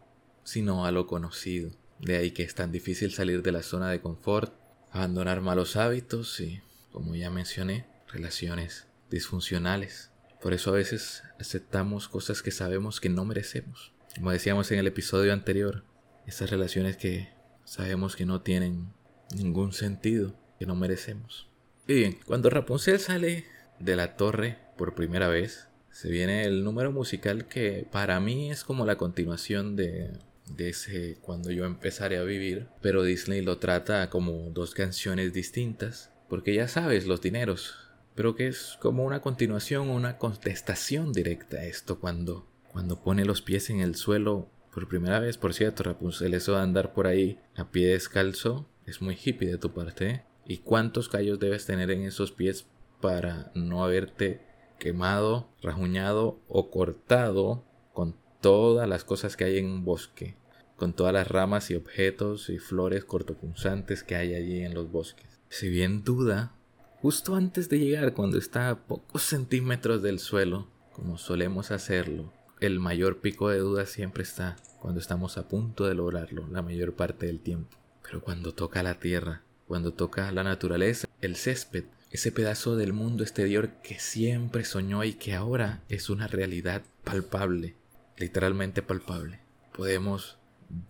sino 0.44 0.86
a 0.86 0.90
lo 0.90 1.06
conocido. 1.06 1.70
De 1.98 2.16
ahí 2.16 2.30
que 2.30 2.42
es 2.42 2.54
tan 2.54 2.72
difícil 2.72 3.12
salir 3.12 3.42
de 3.42 3.52
la 3.52 3.62
zona 3.62 3.90
de 3.90 4.00
confort, 4.00 4.52
abandonar 4.90 5.40
malos 5.40 5.76
hábitos 5.76 6.40
y, 6.40 6.62
como 6.92 7.14
ya 7.14 7.30
mencioné, 7.30 7.86
relaciones 8.08 8.86
disfuncionales. 9.10 10.10
Por 10.40 10.54
eso 10.54 10.70
a 10.70 10.74
veces 10.74 11.24
aceptamos 11.40 12.08
cosas 12.08 12.42
que 12.42 12.50
sabemos 12.50 13.00
que 13.00 13.08
no 13.08 13.24
merecemos. 13.24 13.92
Como 14.14 14.30
decíamos 14.30 14.70
en 14.70 14.78
el 14.78 14.86
episodio 14.86 15.32
anterior, 15.32 15.84
esas 16.26 16.50
relaciones 16.50 16.96
que 16.96 17.28
sabemos 17.64 18.16
que 18.16 18.26
no 18.26 18.40
tienen 18.40 18.92
ningún 19.36 19.72
sentido, 19.72 20.34
que 20.58 20.66
no 20.66 20.74
merecemos. 20.74 21.48
Y 21.86 21.94
bien, 21.94 22.18
cuando 22.24 22.50
Rapunzel 22.50 22.98
sale 23.00 23.44
de 23.78 23.96
la 23.96 24.16
torre 24.16 24.58
por 24.76 24.94
primera 24.94 25.28
vez, 25.28 25.68
se 25.90 26.10
viene 26.10 26.44
el 26.44 26.64
número 26.64 26.92
musical 26.92 27.48
que 27.48 27.86
para 27.90 28.20
mí 28.20 28.50
es 28.50 28.62
como 28.62 28.86
la 28.86 28.96
continuación 28.96 29.74
de, 29.74 30.12
de 30.46 30.68
ese 30.70 31.18
cuando 31.20 31.50
yo 31.50 31.64
empezaré 31.64 32.18
a 32.18 32.22
vivir, 32.22 32.68
pero 32.80 33.02
Disney 33.02 33.42
lo 33.42 33.58
trata 33.58 34.10
como 34.10 34.50
dos 34.50 34.74
canciones 34.74 35.32
distintas, 35.32 36.10
porque 36.28 36.54
ya 36.54 36.68
sabes 36.68 37.06
los 37.06 37.20
dineros, 37.20 37.87
pero 38.18 38.34
que 38.34 38.48
es 38.48 38.76
como 38.80 39.04
una 39.04 39.22
continuación, 39.22 39.90
una 39.90 40.18
contestación 40.18 41.12
directa 41.12 41.58
a 41.58 41.66
esto 41.66 42.00
cuando 42.00 42.48
cuando 42.66 43.00
pone 43.00 43.24
los 43.24 43.42
pies 43.42 43.70
en 43.70 43.78
el 43.78 43.94
suelo 43.94 44.48
por 44.74 44.88
primera 44.88 45.20
vez, 45.20 45.38
por 45.38 45.54
cierto, 45.54 45.84
Rapunzel, 45.84 46.34
eso 46.34 46.54
de 46.56 46.62
andar 46.62 46.94
por 46.94 47.06
ahí 47.06 47.38
a 47.54 47.70
pie 47.70 47.86
descalzo 47.86 48.68
es 48.86 49.00
muy 49.00 49.16
hippie 49.16 49.48
de 49.48 49.58
tu 49.58 49.72
parte. 49.72 50.10
¿eh? 50.10 50.24
¿Y 50.48 50.58
cuántos 50.58 51.08
callos 51.08 51.38
debes 51.38 51.64
tener 51.64 51.92
en 51.92 52.02
esos 52.02 52.32
pies 52.32 52.66
para 53.00 53.52
no 53.54 53.84
haberte 53.84 54.40
quemado, 54.80 55.48
rajuñado 55.62 56.40
o 56.48 56.72
cortado 56.72 57.64
con 57.92 58.16
todas 58.40 58.88
las 58.88 59.04
cosas 59.04 59.36
que 59.36 59.44
hay 59.44 59.58
en 59.58 59.66
un 59.66 59.84
bosque, 59.84 60.34
con 60.74 60.92
todas 60.92 61.12
las 61.12 61.28
ramas 61.28 61.70
y 61.70 61.76
objetos 61.76 62.50
y 62.50 62.58
flores 62.58 63.04
cortopunzantes 63.04 64.02
que 64.02 64.16
hay 64.16 64.34
allí 64.34 64.62
en 64.62 64.74
los 64.74 64.90
bosques. 64.90 65.38
Si 65.50 65.68
bien 65.68 66.02
duda, 66.02 66.57
justo 67.00 67.34
antes 67.34 67.68
de 67.68 67.78
llegar, 67.78 68.12
cuando 68.12 68.38
está 68.38 68.70
a 68.70 68.86
pocos 68.86 69.22
centímetros 69.22 70.02
del 70.02 70.18
suelo, 70.18 70.68
como 70.92 71.18
solemos 71.18 71.70
hacerlo, 71.70 72.32
el 72.60 72.80
mayor 72.80 73.20
pico 73.20 73.50
de 73.50 73.58
duda 73.58 73.86
siempre 73.86 74.22
está 74.22 74.56
cuando 74.80 75.00
estamos 75.00 75.38
a 75.38 75.48
punto 75.48 75.86
de 75.86 75.94
lograrlo, 75.94 76.46
la 76.48 76.62
mayor 76.62 76.94
parte 76.94 77.26
del 77.26 77.40
tiempo. 77.40 77.76
Pero 78.02 78.20
cuando 78.20 78.52
toca 78.52 78.82
la 78.82 78.98
tierra, 78.98 79.42
cuando 79.66 79.92
toca 79.92 80.32
la 80.32 80.42
naturaleza, 80.42 81.06
el 81.20 81.36
césped, 81.36 81.84
ese 82.10 82.32
pedazo 82.32 82.74
del 82.74 82.92
mundo 82.92 83.22
exterior 83.22 83.70
que 83.82 83.98
siempre 83.98 84.64
soñó 84.64 85.04
y 85.04 85.14
que 85.14 85.34
ahora 85.34 85.82
es 85.88 86.10
una 86.10 86.26
realidad 86.26 86.82
palpable, 87.04 87.76
literalmente 88.16 88.82
palpable. 88.82 89.40
Podemos 89.76 90.38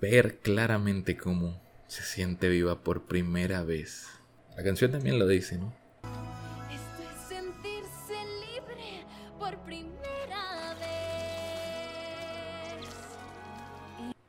ver 0.00 0.38
claramente 0.38 1.16
cómo 1.16 1.60
se 1.86 2.02
siente 2.02 2.48
viva 2.48 2.82
por 2.82 3.06
primera 3.06 3.62
vez. 3.62 4.06
La 4.56 4.62
canción 4.62 4.90
también 4.90 5.18
lo 5.18 5.26
dice, 5.26 5.58
¿no? 5.58 5.74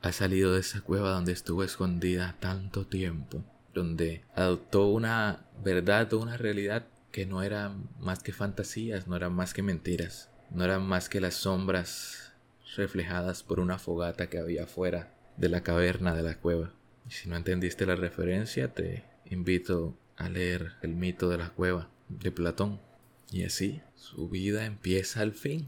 Ha 0.02 0.12
salido 0.12 0.54
de 0.54 0.62
esa 0.62 0.82
cueva 0.82 1.12
donde 1.12 1.34
estuvo 1.34 1.64
escondida 1.64 2.36
tanto 2.40 2.86
tiempo 2.86 3.44
donde 3.74 4.24
adoptó 4.36 4.88
una 4.88 5.46
verdad 5.64 6.14
o 6.14 6.20
una 6.20 6.38
realidad 6.38 6.86
que 7.12 7.26
no 7.26 7.44
era 7.44 7.74
más 8.00 8.22
que 8.22 8.34
fantasías, 8.34 9.08
no 9.08 9.16
eran 9.16 9.34
más 9.34 9.54
que 9.54 9.64
mentiras, 9.64 10.30
no 10.52 10.64
eran 10.64 10.86
más 10.86 11.10
que 11.10 11.22
las 11.22 11.36
sombras 11.36 12.34
reflejadas 12.76 13.44
por 13.44 13.60
una 13.60 13.80
fogata 13.80 14.28
que 14.28 14.40
había 14.40 14.68
fuera 14.68 15.14
de 15.38 15.50
la 15.50 15.62
caverna 15.62 16.14
de 16.14 16.24
la 16.24 16.36
cueva. 16.36 16.74
Y 17.08 17.12
si 17.12 17.30
no 17.30 17.36
entendiste 17.36 17.86
la 17.86 17.96
referencia, 17.96 18.74
te 18.74 19.06
invito 19.26 19.98
a 20.18 20.30
leer 20.30 20.74
el 20.82 20.96
mito 20.96 21.30
de 21.30 21.38
la 21.38 21.50
cueva 21.50 21.90
de 22.10 22.32
Platón. 22.32 22.80
Y 23.32 23.44
así, 23.44 23.82
su 23.96 24.30
vida 24.30 24.66
empieza 24.66 25.22
al 25.22 25.34
fin. 25.34 25.68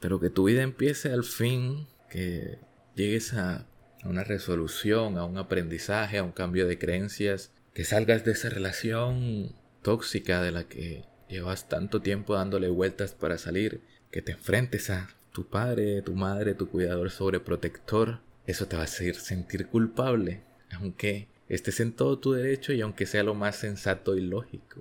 Pero 0.00 0.20
que 0.20 0.30
tu 0.30 0.44
vida 0.44 0.62
empiece 0.62 1.12
al 1.12 1.24
fin, 1.24 1.86
que 2.10 2.58
llegues 2.96 3.32
a 3.34 3.66
a 4.02 4.08
una 4.08 4.24
resolución, 4.24 5.18
a 5.18 5.24
un 5.24 5.38
aprendizaje, 5.38 6.18
a 6.18 6.24
un 6.24 6.32
cambio 6.32 6.66
de 6.66 6.78
creencias, 6.78 7.52
que 7.74 7.84
salgas 7.84 8.24
de 8.24 8.32
esa 8.32 8.50
relación 8.50 9.54
tóxica 9.82 10.42
de 10.42 10.52
la 10.52 10.64
que 10.64 11.04
llevas 11.28 11.68
tanto 11.68 12.02
tiempo 12.02 12.34
dándole 12.34 12.68
vueltas 12.68 13.12
para 13.12 13.38
salir, 13.38 13.80
que 14.10 14.22
te 14.22 14.32
enfrentes 14.32 14.90
a 14.90 15.08
tu 15.32 15.46
padre, 15.46 16.02
tu 16.02 16.14
madre, 16.14 16.54
tu 16.54 16.68
cuidador 16.68 17.10
sobreprotector, 17.10 18.20
eso 18.46 18.66
te 18.66 18.76
va 18.76 18.82
a 18.82 18.84
hacer 18.86 19.14
sentir 19.14 19.68
culpable, 19.68 20.42
aunque 20.72 21.28
estés 21.48 21.80
en 21.80 21.92
todo 21.92 22.18
tu 22.18 22.32
derecho 22.32 22.72
y 22.72 22.80
aunque 22.80 23.06
sea 23.06 23.22
lo 23.22 23.34
más 23.34 23.56
sensato 23.56 24.16
y 24.16 24.20
lógico. 24.20 24.80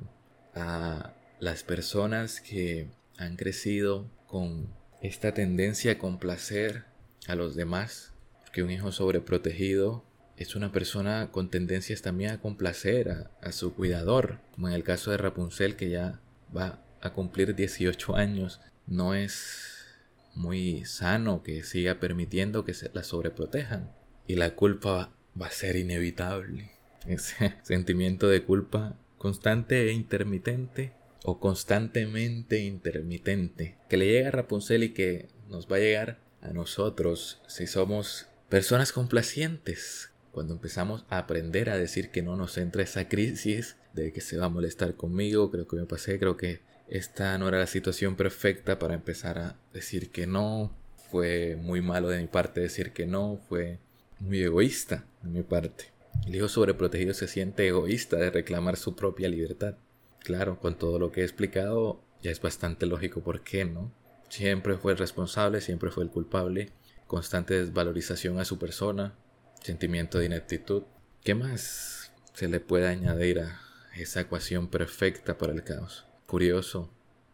A 0.54 1.14
las 1.40 1.64
personas 1.64 2.42
que 2.42 2.90
han 3.18 3.36
crecido 3.38 4.10
con 4.28 4.68
esta 5.02 5.34
tendencia 5.34 5.94
a 5.94 5.98
complacer 5.98 6.86
a 7.28 7.36
los 7.36 7.56
demás, 7.56 8.14
que 8.52 8.64
un 8.64 8.72
hijo 8.72 8.92
sobreprotegido 8.92 10.04
es 10.38 10.56
una 10.56 10.72
persona 10.72 11.30
con 11.32 11.50
tendencias 11.50 12.02
también 12.02 12.32
a 12.32 12.42
complacer 12.42 13.30
a, 13.42 13.52
su 13.52 13.74
cuidador, 13.74 14.40
como 14.56 14.68
en 14.68 14.74
el 14.74 14.84
caso 14.84 15.12
de 15.12 15.18
Rapunzel 15.18 15.76
que 15.76 15.90
ya 15.90 16.20
va 16.56 16.84
a 17.02 17.14
cumplir 17.14 17.56
18 17.56 18.16
años, 18.16 18.60
no 18.88 19.14
es 19.14 19.86
muy 20.34 20.86
sano 20.86 21.44
que 21.44 21.64
siga 21.64 22.00
permitiendo 22.00 22.66
que 22.66 22.74
se 22.74 22.90
la 22.94 23.04
sobreprotejan 23.04 23.92
y 24.28 24.36
la 24.36 24.56
culpa 24.56 25.12
va 25.40 25.48
a 25.48 25.52
ser 25.52 25.76
inevitable. 25.76 26.72
Ese 27.08 27.56
sentimiento 27.64 28.28
de 28.28 28.44
culpa 28.44 28.98
constante 29.18 29.90
e 29.90 29.94
intermitente 29.94 30.94
o 31.24 31.40
constantemente 31.40 32.60
intermitente 32.60 33.78
que 33.90 33.98
le 33.98 34.08
llega 34.08 34.30
a 34.30 34.32
Rapunzel 34.32 34.84
y 34.84 34.94
que 34.94 35.28
nos 35.50 35.72
va 35.72 35.76
a 35.76 35.80
llegar 35.80 36.20
a 36.42 36.50
nosotros 36.50 37.42
si 37.48 37.68
somos 37.68 38.28
Personas 38.52 38.92
complacientes. 38.92 40.12
Cuando 40.34 40.54
empezamos 40.54 41.06
a 41.08 41.20
aprender 41.20 41.70
a 41.70 41.78
decir 41.78 42.12
que 42.12 42.22
no 42.22 42.36
nos 42.36 42.58
entra 42.58 42.84
esa 42.84 43.08
crisis 43.08 43.78
de 43.94 44.12
que 44.12 44.20
se 44.20 44.36
va 44.36 44.48
a 44.48 44.50
molestar 44.50 44.96
conmigo, 44.96 45.50
creo 45.50 45.70
que 45.70 45.78
me 45.78 45.86
pasé, 45.86 46.20
creo 46.20 46.36
que 46.36 46.60
esta 46.90 47.38
no 47.38 47.48
era 47.48 47.60
la 47.60 47.66
situación 47.66 48.18
perfecta 48.18 48.78
para 48.78 48.94
empezar 48.94 49.40
a 49.40 49.56
decir 49.72 50.12
que 50.12 50.28
no. 50.28 50.76
Fue 51.10 51.58
muy 51.62 51.80
malo 51.80 52.10
de 52.10 52.20
mi 52.20 52.28
parte 52.28 52.60
decir 52.60 52.92
que 52.92 53.08
no, 53.08 53.40
fue 53.48 53.80
muy 54.20 54.42
egoísta 54.42 55.06
de 55.22 55.30
mi 55.30 55.44
parte. 55.44 55.86
El 56.28 56.36
hijo 56.36 56.50
sobreprotegido 56.50 57.14
se 57.14 57.30
siente 57.30 57.66
egoísta 57.66 58.18
de 58.18 58.32
reclamar 58.32 58.76
su 58.76 58.98
propia 58.98 59.30
libertad. 59.30 59.76
Claro, 60.20 60.60
con 60.60 60.78
todo 60.78 61.00
lo 61.00 61.14
que 61.14 61.22
he 61.22 61.24
explicado, 61.24 62.02
ya 62.22 62.32
es 62.32 62.42
bastante 62.42 62.86
lógico 62.86 63.22
por 63.22 63.44
qué, 63.44 63.64
¿no? 63.64 63.94
Siempre 64.28 64.76
fue 64.76 64.92
el 64.92 64.98
responsable, 64.98 65.62
siempre 65.62 65.90
fue 65.90 66.04
el 66.04 66.10
culpable 66.10 66.74
constante 67.12 67.60
desvalorización 67.60 68.40
a 68.40 68.46
su 68.46 68.58
persona, 68.58 69.14
sentimiento 69.62 70.18
de 70.18 70.28
ineptitud. 70.28 70.84
¿Qué 71.26 71.36
más 71.36 72.14
se 72.34 72.48
le 72.48 72.62
puede 72.62 72.88
añadir 72.88 73.42
a 73.42 73.60
esa 73.98 74.22
ecuación 74.22 74.70
perfecta 74.70 75.38
para 75.38 75.52
el 75.52 75.62
caos? 75.62 76.06
Curioso, 76.26 76.90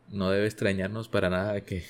no 0.10 0.32
debe 0.32 0.48
extrañarnos 0.48 1.10
para 1.10 1.30
nada 1.30 1.62
que, 1.62 1.86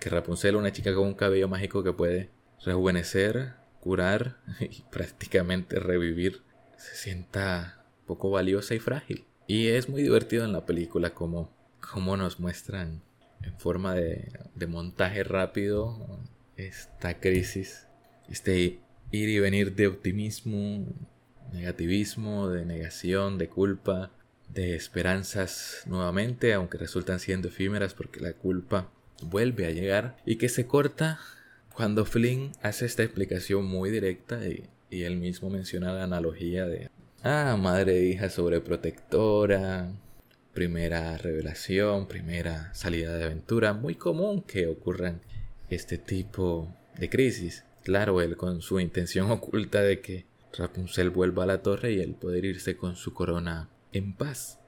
que 0.00 0.10
Rapunzel, 0.10 0.56
una 0.56 0.72
chica 0.72 0.92
con 0.92 1.06
un 1.06 1.14
cabello 1.14 1.46
mágico 1.46 1.84
que 1.84 1.92
puede 1.92 2.30
rejuvenecer, 2.64 3.54
curar 3.78 4.38
y 4.58 4.82
prácticamente 4.90 5.78
revivir, 5.78 6.42
se 6.76 6.96
sienta 6.96 7.84
poco 8.06 8.30
valiosa 8.30 8.74
y 8.74 8.80
frágil. 8.80 9.24
Y 9.46 9.68
es 9.68 9.88
muy 9.88 10.02
divertido 10.02 10.44
en 10.44 10.52
la 10.52 10.66
película 10.66 11.10
como, 11.10 11.48
como 11.92 12.16
nos 12.16 12.40
muestran 12.40 13.02
en 13.40 13.56
forma 13.56 13.94
de, 13.94 14.32
de 14.56 14.66
montaje 14.66 15.22
rápido 15.22 16.18
esta 16.66 17.18
crisis, 17.20 17.86
este 18.28 18.80
ir 19.10 19.28
y 19.28 19.38
venir 19.38 19.74
de 19.74 19.86
optimismo, 19.86 20.86
negativismo, 21.52 22.48
de 22.48 22.64
negación, 22.64 23.38
de 23.38 23.48
culpa, 23.48 24.10
de 24.48 24.74
esperanzas 24.74 25.82
nuevamente, 25.86 26.54
aunque 26.54 26.78
resultan 26.78 27.20
siendo 27.20 27.48
efímeras 27.48 27.94
porque 27.94 28.20
la 28.20 28.32
culpa 28.32 28.90
vuelve 29.22 29.66
a 29.66 29.70
llegar 29.70 30.16
y 30.24 30.36
que 30.36 30.48
se 30.48 30.66
corta 30.66 31.18
cuando 31.74 32.04
Flynn 32.04 32.52
hace 32.62 32.86
esta 32.86 33.02
explicación 33.02 33.64
muy 33.64 33.90
directa 33.90 34.46
y, 34.46 34.68
y 34.90 35.02
él 35.02 35.16
mismo 35.16 35.50
menciona 35.50 35.92
la 35.92 36.04
analogía 36.04 36.66
de, 36.66 36.90
ah, 37.22 37.56
madre 37.58 37.98
e 37.98 38.06
hija 38.06 38.28
sobreprotectora, 38.28 39.92
primera 40.52 41.16
revelación, 41.16 42.06
primera 42.06 42.74
salida 42.74 43.16
de 43.16 43.24
aventura, 43.24 43.72
muy 43.72 43.94
común 43.94 44.42
que 44.42 44.66
ocurran 44.66 45.20
este 45.70 45.98
tipo 45.98 46.74
de 46.98 47.08
crisis. 47.08 47.64
Claro, 47.82 48.20
él 48.20 48.36
con 48.36 48.60
su 48.60 48.80
intención 48.80 49.30
oculta 49.30 49.82
de 49.82 50.00
que 50.00 50.26
Rapunzel 50.56 51.10
vuelva 51.10 51.44
a 51.44 51.46
la 51.46 51.62
torre 51.62 51.92
y 51.92 52.00
él 52.00 52.14
poder 52.14 52.44
irse 52.44 52.76
con 52.76 52.96
su 52.96 53.14
corona 53.14 53.68
en 53.92 54.14
paz. 54.14 54.58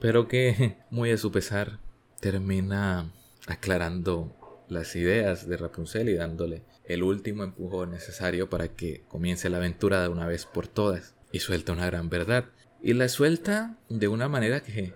Pero 0.00 0.28
que, 0.28 0.76
muy 0.90 1.10
a 1.10 1.16
su 1.16 1.30
pesar, 1.32 1.80
termina 2.20 3.12
aclarando 3.46 4.36
las 4.68 4.94
ideas 4.94 5.48
de 5.48 5.56
Rapunzel 5.56 6.08
y 6.08 6.14
dándole 6.14 6.62
el 6.84 7.02
último 7.02 7.44
empujón 7.44 7.90
necesario 7.90 8.48
para 8.48 8.68
que 8.68 9.02
comience 9.08 9.48
la 9.48 9.56
aventura 9.58 10.02
de 10.02 10.08
una 10.08 10.26
vez 10.26 10.46
por 10.46 10.68
todas. 10.68 11.14
Y 11.32 11.40
suelta 11.40 11.72
una 11.72 11.86
gran 11.86 12.08
verdad. 12.08 12.46
Y 12.82 12.94
la 12.94 13.08
suelta 13.08 13.78
de 13.88 14.08
una 14.08 14.28
manera 14.28 14.62
que, 14.62 14.94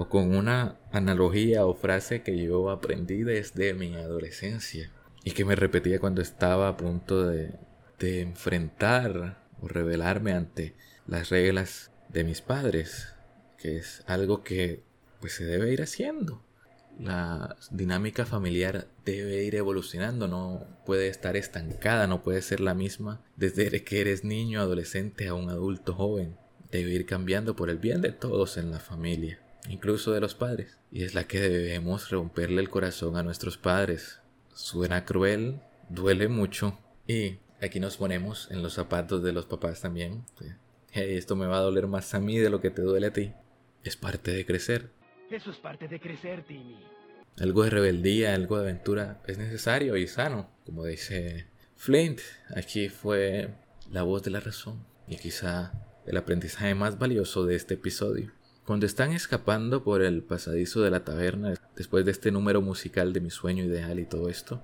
o 0.00 0.08
con 0.08 0.34
una 0.34 0.78
analogía 0.92 1.66
o 1.66 1.74
frase 1.74 2.22
que 2.22 2.34
yo 2.42 2.70
aprendí 2.70 3.22
desde 3.22 3.74
mi 3.74 3.94
adolescencia 3.96 4.90
y 5.24 5.32
que 5.32 5.44
me 5.44 5.56
repetía 5.56 6.00
cuando 6.00 6.22
estaba 6.22 6.68
a 6.68 6.76
punto 6.78 7.26
de, 7.28 7.58
enfrentar 7.98 9.44
o 9.60 9.68
rebelarme 9.68 10.32
ante 10.32 10.74
las 11.06 11.28
reglas 11.28 11.90
de 12.08 12.24
mis 12.24 12.40
padres, 12.40 13.14
que 13.58 13.76
es 13.76 14.02
algo 14.06 14.42
que 14.42 14.82
pues 15.20 15.34
se 15.34 15.44
debe 15.44 15.70
ir 15.70 15.82
haciendo. 15.82 16.42
La 16.98 17.58
dinámica 17.70 18.24
familiar 18.24 18.88
debe 19.04 19.44
ir 19.44 19.54
evolucionando, 19.54 20.28
no 20.28 20.66
puede 20.86 21.08
estar 21.08 21.36
estancada, 21.36 22.06
no 22.06 22.22
puede 22.22 22.40
ser 22.40 22.60
la 22.60 22.72
misma 22.72 23.22
desde 23.36 23.84
que 23.84 24.00
eres 24.00 24.24
niño, 24.24 24.62
adolescente 24.62 25.28
a 25.28 25.34
un 25.34 25.50
adulto 25.50 25.92
joven. 25.92 26.38
Debe 26.70 26.88
ir 26.88 27.04
cambiando 27.04 27.54
por 27.54 27.68
el 27.68 27.76
bien 27.76 28.00
de 28.00 28.12
todos 28.12 28.56
en 28.56 28.70
la 28.70 28.78
familia, 28.78 29.40
incluso 29.68 30.12
de 30.12 30.20
los 30.20 30.34
padres. 30.34 30.78
Y 30.90 31.04
es 31.04 31.14
la 31.14 31.24
que 31.24 31.40
debemos 31.40 32.10
romperle 32.10 32.60
el 32.60 32.70
corazón 32.70 33.16
a 33.16 33.22
nuestros 33.22 33.58
padres. 33.58 34.20
Suena 34.54 35.04
cruel, 35.04 35.60
duele 35.88 36.28
mucho. 36.28 36.78
Y 37.06 37.38
aquí 37.60 37.80
nos 37.80 37.96
ponemos 37.96 38.50
en 38.50 38.62
los 38.62 38.74
zapatos 38.74 39.22
de 39.22 39.32
los 39.32 39.46
papás 39.46 39.80
también 39.80 40.24
esto 40.92 41.36
me 41.36 41.46
va 41.46 41.58
a 41.58 41.62
doler 41.62 41.86
más 41.86 42.14
a 42.14 42.20
mí 42.20 42.38
de 42.38 42.50
lo 42.50 42.60
que 42.60 42.70
te 42.70 42.82
duele 42.82 43.08
a 43.08 43.12
ti. 43.12 43.32
Es 43.84 43.96
parte 43.96 44.32
de 44.32 44.44
crecer. 44.44 44.90
Eso 45.30 45.50
es 45.50 45.56
parte 45.58 45.88
de 45.88 46.00
crecer, 46.00 46.44
Timmy. 46.44 46.84
Algo 47.38 47.62
de 47.62 47.70
rebeldía, 47.70 48.34
algo 48.34 48.56
de 48.56 48.64
aventura 48.64 49.22
es 49.26 49.38
necesario 49.38 49.96
y 49.96 50.06
sano, 50.06 50.50
como 50.66 50.84
dice 50.84 51.46
Flint. 51.76 52.20
Aquí 52.54 52.88
fue 52.88 53.54
la 53.90 54.02
voz 54.02 54.22
de 54.22 54.30
la 54.30 54.40
razón 54.40 54.84
y 55.06 55.16
quizá 55.16 55.72
el 56.06 56.16
aprendizaje 56.16 56.74
más 56.74 56.98
valioso 56.98 57.46
de 57.46 57.56
este 57.56 57.74
episodio. 57.74 58.32
Cuando 58.70 58.86
están 58.86 59.10
escapando 59.10 59.82
por 59.82 60.00
el 60.00 60.22
pasadizo 60.22 60.80
de 60.82 60.92
la 60.92 61.04
taberna, 61.04 61.54
después 61.74 62.04
de 62.04 62.12
este 62.12 62.30
número 62.30 62.62
musical 62.62 63.12
de 63.12 63.20
mi 63.20 63.28
sueño 63.28 63.64
ideal 63.64 63.98
y 63.98 64.04
todo 64.04 64.28
esto, 64.28 64.62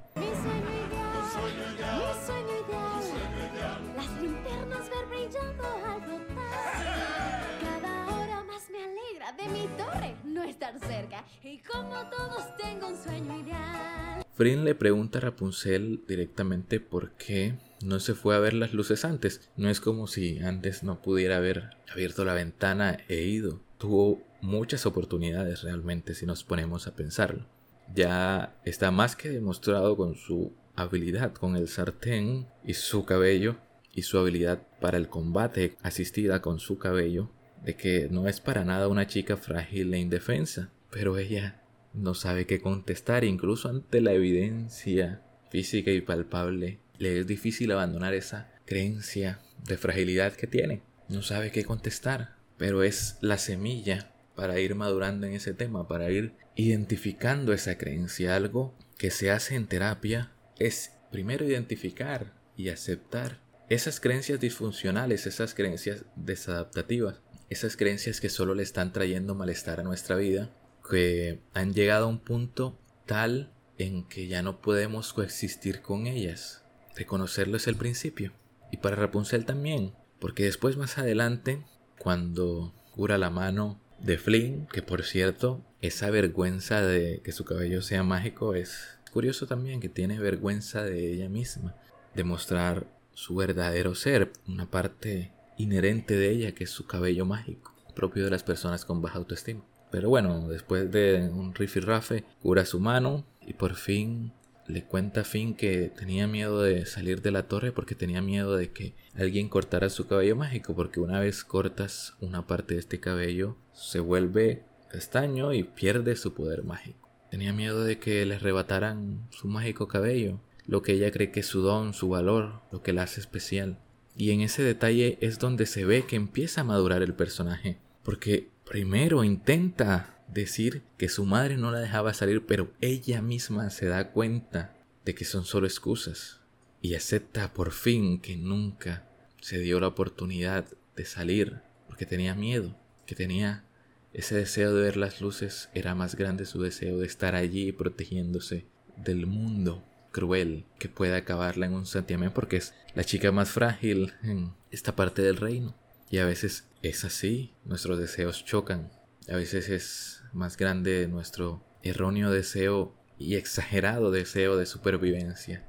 y 11.42 11.58
como 11.58 12.08
todos 12.08 12.56
tengo 12.58 12.86
un 12.86 12.96
sueño 12.96 13.40
ideal. 13.40 14.24
Frin 14.36 14.64
le 14.64 14.76
pregunta 14.76 15.18
a 15.18 15.22
Rapunzel 15.22 16.04
directamente 16.06 16.78
por 16.78 17.10
qué 17.16 17.58
no 17.82 17.98
se 17.98 18.14
fue 18.14 18.36
a 18.36 18.38
ver 18.38 18.54
las 18.54 18.72
luces 18.72 19.04
antes. 19.04 19.50
No 19.56 19.68
es 19.68 19.80
como 19.80 20.06
si 20.06 20.38
antes 20.38 20.84
no 20.84 21.02
pudiera 21.02 21.38
haber 21.38 21.70
abierto 21.92 22.24
la 22.24 22.34
ventana 22.34 22.98
e 23.08 23.22
ido. 23.22 23.65
Tuvo 23.78 24.22
muchas 24.40 24.86
oportunidades 24.86 25.62
realmente 25.62 26.14
si 26.14 26.26
nos 26.26 26.44
ponemos 26.44 26.86
a 26.86 26.94
pensarlo. 26.94 27.46
Ya 27.94 28.56
está 28.64 28.90
más 28.90 29.16
que 29.16 29.28
demostrado 29.28 29.96
con 29.96 30.16
su 30.16 30.52
habilidad 30.74 31.32
con 31.32 31.56
el 31.56 31.68
sartén 31.68 32.46
y 32.64 32.74
su 32.74 33.04
cabello 33.04 33.56
y 33.94 34.02
su 34.02 34.18
habilidad 34.18 34.62
para 34.80 34.98
el 34.98 35.08
combate 35.08 35.76
asistida 35.82 36.42
con 36.42 36.58
su 36.58 36.78
cabello 36.78 37.30
de 37.64 37.76
que 37.76 38.08
no 38.10 38.28
es 38.28 38.40
para 38.40 38.64
nada 38.64 38.88
una 38.88 39.06
chica 39.06 39.36
frágil 39.36 39.92
e 39.94 39.98
indefensa. 39.98 40.70
Pero 40.90 41.18
ella 41.18 41.62
no 41.94 42.14
sabe 42.14 42.46
qué 42.46 42.60
contestar, 42.60 43.24
incluso 43.24 43.68
ante 43.68 44.00
la 44.00 44.12
evidencia 44.12 45.22
física 45.50 45.90
y 45.90 46.00
palpable. 46.00 46.80
Le 46.98 47.20
es 47.20 47.26
difícil 47.26 47.72
abandonar 47.72 48.14
esa 48.14 48.52
creencia 48.66 49.40
de 49.66 49.76
fragilidad 49.76 50.34
que 50.34 50.46
tiene. 50.46 50.82
No 51.08 51.22
sabe 51.22 51.50
qué 51.50 51.64
contestar, 51.64 52.35
pero 52.56 52.82
es 52.82 53.18
la 53.20 53.38
semilla 53.38 54.12
para 54.34 54.58
ir 54.60 54.74
madurando 54.74 55.26
en 55.26 55.34
ese 55.34 55.54
tema, 55.54 55.88
para 55.88 56.10
ir 56.10 56.34
identificando 56.54 57.52
esa 57.52 57.78
creencia. 57.78 58.36
Algo 58.36 58.74
que 58.98 59.10
se 59.10 59.30
hace 59.30 59.54
en 59.54 59.66
terapia 59.66 60.32
es 60.58 60.92
primero 61.10 61.44
identificar 61.44 62.32
y 62.56 62.68
aceptar 62.68 63.40
esas 63.68 64.00
creencias 64.00 64.40
disfuncionales, 64.40 65.26
esas 65.26 65.54
creencias 65.54 66.04
desadaptativas, 66.14 67.20
esas 67.50 67.76
creencias 67.76 68.20
que 68.20 68.28
solo 68.28 68.54
le 68.54 68.62
están 68.62 68.92
trayendo 68.92 69.34
malestar 69.34 69.80
a 69.80 69.84
nuestra 69.84 70.16
vida 70.16 70.50
que 70.88 71.40
han 71.52 71.74
llegado 71.74 72.04
a 72.06 72.08
un 72.08 72.20
punto 72.20 72.78
tal 73.06 73.52
en 73.78 74.08
que 74.08 74.28
ya 74.28 74.42
no 74.42 74.60
podemos 74.60 75.12
coexistir 75.12 75.82
con 75.82 76.06
ellas. 76.06 76.64
Reconocerlo 76.94 77.56
es 77.56 77.66
el 77.66 77.76
principio. 77.76 78.32
Y 78.70 78.78
para 78.78 78.96
Rapunzel 78.96 79.44
también, 79.44 79.94
porque 80.18 80.44
después 80.44 80.76
más 80.76 80.98
adelante, 80.98 81.64
cuando 81.98 82.74
cura 82.94 83.18
la 83.18 83.30
mano 83.30 83.80
de 84.00 84.18
Flynn, 84.18 84.66
que 84.72 84.82
por 84.82 85.04
cierto, 85.04 85.62
esa 85.80 86.10
vergüenza 86.10 86.82
de 86.82 87.20
que 87.22 87.32
su 87.32 87.44
cabello 87.44 87.82
sea 87.82 88.02
mágico 88.02 88.54
es 88.54 88.98
curioso 89.12 89.46
también, 89.46 89.80
que 89.80 89.88
tiene 89.88 90.18
vergüenza 90.18 90.82
de 90.82 91.12
ella 91.12 91.28
misma, 91.28 91.74
de 92.14 92.24
mostrar 92.24 92.86
su 93.14 93.36
verdadero 93.36 93.94
ser, 93.94 94.32
una 94.46 94.70
parte 94.70 95.32
inherente 95.56 96.16
de 96.16 96.30
ella 96.30 96.52
que 96.52 96.64
es 96.64 96.70
su 96.70 96.86
cabello 96.86 97.24
mágico, 97.24 97.74
propio 97.94 98.24
de 98.24 98.30
las 98.30 98.42
personas 98.42 98.84
con 98.84 99.00
baja 99.00 99.18
autoestima. 99.18 99.64
Pero 99.90 100.10
bueno, 100.10 100.48
después 100.48 100.90
de 100.90 101.30
un 101.32 101.54
rifirrafe, 101.54 102.24
cura 102.42 102.66
su 102.66 102.80
mano 102.80 103.24
y 103.40 103.54
por 103.54 103.74
fin 103.74 104.32
le 104.68 104.84
cuenta 104.84 105.22
a 105.22 105.24
Finn 105.24 105.54
que 105.54 105.90
tenía 105.96 106.26
miedo 106.26 106.62
de 106.62 106.86
salir 106.86 107.22
de 107.22 107.30
la 107.30 107.44
torre 107.44 107.72
porque 107.72 107.94
tenía 107.94 108.22
miedo 108.22 108.56
de 108.56 108.70
que 108.70 108.94
alguien 109.14 109.48
cortara 109.48 109.90
su 109.90 110.06
cabello 110.06 110.36
mágico, 110.36 110.74
porque 110.74 111.00
una 111.00 111.20
vez 111.20 111.44
cortas 111.44 112.14
una 112.20 112.46
parte 112.46 112.74
de 112.74 112.80
este 112.80 113.00
cabello 113.00 113.56
se 113.72 114.00
vuelve 114.00 114.64
castaño 114.90 115.52
y 115.52 115.62
pierde 115.62 116.16
su 116.16 116.34
poder 116.34 116.64
mágico. 116.64 117.08
Tenía 117.30 117.52
miedo 117.52 117.84
de 117.84 117.98
que 117.98 118.24
le 118.24 118.36
arrebataran 118.36 119.26
su 119.30 119.48
mágico 119.48 119.88
cabello, 119.88 120.40
lo 120.66 120.82
que 120.82 120.92
ella 120.92 121.10
cree 121.10 121.30
que 121.30 121.40
es 121.40 121.46
su 121.46 121.60
don, 121.60 121.94
su 121.94 122.08
valor, 122.08 122.62
lo 122.72 122.82
que 122.82 122.92
la 122.92 123.02
hace 123.02 123.20
especial. 123.20 123.78
Y 124.16 124.30
en 124.30 124.40
ese 124.40 124.62
detalle 124.62 125.18
es 125.20 125.38
donde 125.38 125.66
se 125.66 125.84
ve 125.84 126.06
que 126.06 126.16
empieza 126.16 126.62
a 126.62 126.64
madurar 126.64 127.02
el 127.02 127.14
personaje, 127.14 127.78
porque 128.02 128.48
Primero 128.66 129.22
intenta 129.22 130.15
decir 130.28 130.82
que 130.96 131.08
su 131.08 131.24
madre 131.24 131.56
no 131.56 131.70
la 131.70 131.80
dejaba 131.80 132.14
salir, 132.14 132.46
pero 132.46 132.72
ella 132.80 133.22
misma 133.22 133.70
se 133.70 133.86
da 133.86 134.12
cuenta 134.12 134.74
de 135.04 135.14
que 135.14 135.24
son 135.24 135.44
solo 135.44 135.66
excusas 135.66 136.40
y 136.82 136.94
acepta 136.94 137.52
por 137.52 137.72
fin 137.72 138.20
que 138.20 138.36
nunca 138.36 139.08
se 139.40 139.58
dio 139.58 139.80
la 139.80 139.88
oportunidad 139.88 140.66
de 140.96 141.04
salir 141.04 141.60
porque 141.86 142.06
tenía 142.06 142.34
miedo, 142.34 142.76
que 143.06 143.14
tenía 143.14 143.64
ese 144.12 144.34
deseo 144.34 144.74
de 144.74 144.82
ver 144.82 144.96
las 144.96 145.20
luces, 145.20 145.68
era 145.74 145.94
más 145.94 146.16
grande 146.16 146.46
su 146.46 146.60
deseo 146.60 146.98
de 146.98 147.06
estar 147.06 147.34
allí 147.34 147.70
protegiéndose 147.72 148.66
del 148.96 149.26
mundo 149.26 149.84
cruel 150.10 150.64
que 150.78 150.88
puede 150.88 151.14
acabarla 151.14 151.66
en 151.66 151.74
un 151.74 151.84
santiamén 151.84 152.30
porque 152.30 152.56
es 152.56 152.74
la 152.94 153.04
chica 153.04 153.30
más 153.32 153.50
frágil 153.50 154.14
en 154.22 154.54
esta 154.70 154.96
parte 154.96 155.20
del 155.20 155.36
reino. 155.36 155.74
Y 156.10 156.18
a 156.18 156.24
veces 156.24 156.64
es 156.82 157.04
así, 157.04 157.52
nuestros 157.64 157.98
deseos 157.98 158.44
chocan. 158.44 158.90
A 159.28 159.36
veces 159.36 159.68
es 159.68 160.22
más 160.32 160.56
grande 160.56 161.08
nuestro 161.08 161.64
erróneo 161.82 162.30
deseo 162.30 162.94
y 163.18 163.34
exagerado 163.36 164.10
deseo 164.10 164.56
de 164.56 164.66
supervivencia 164.66 165.66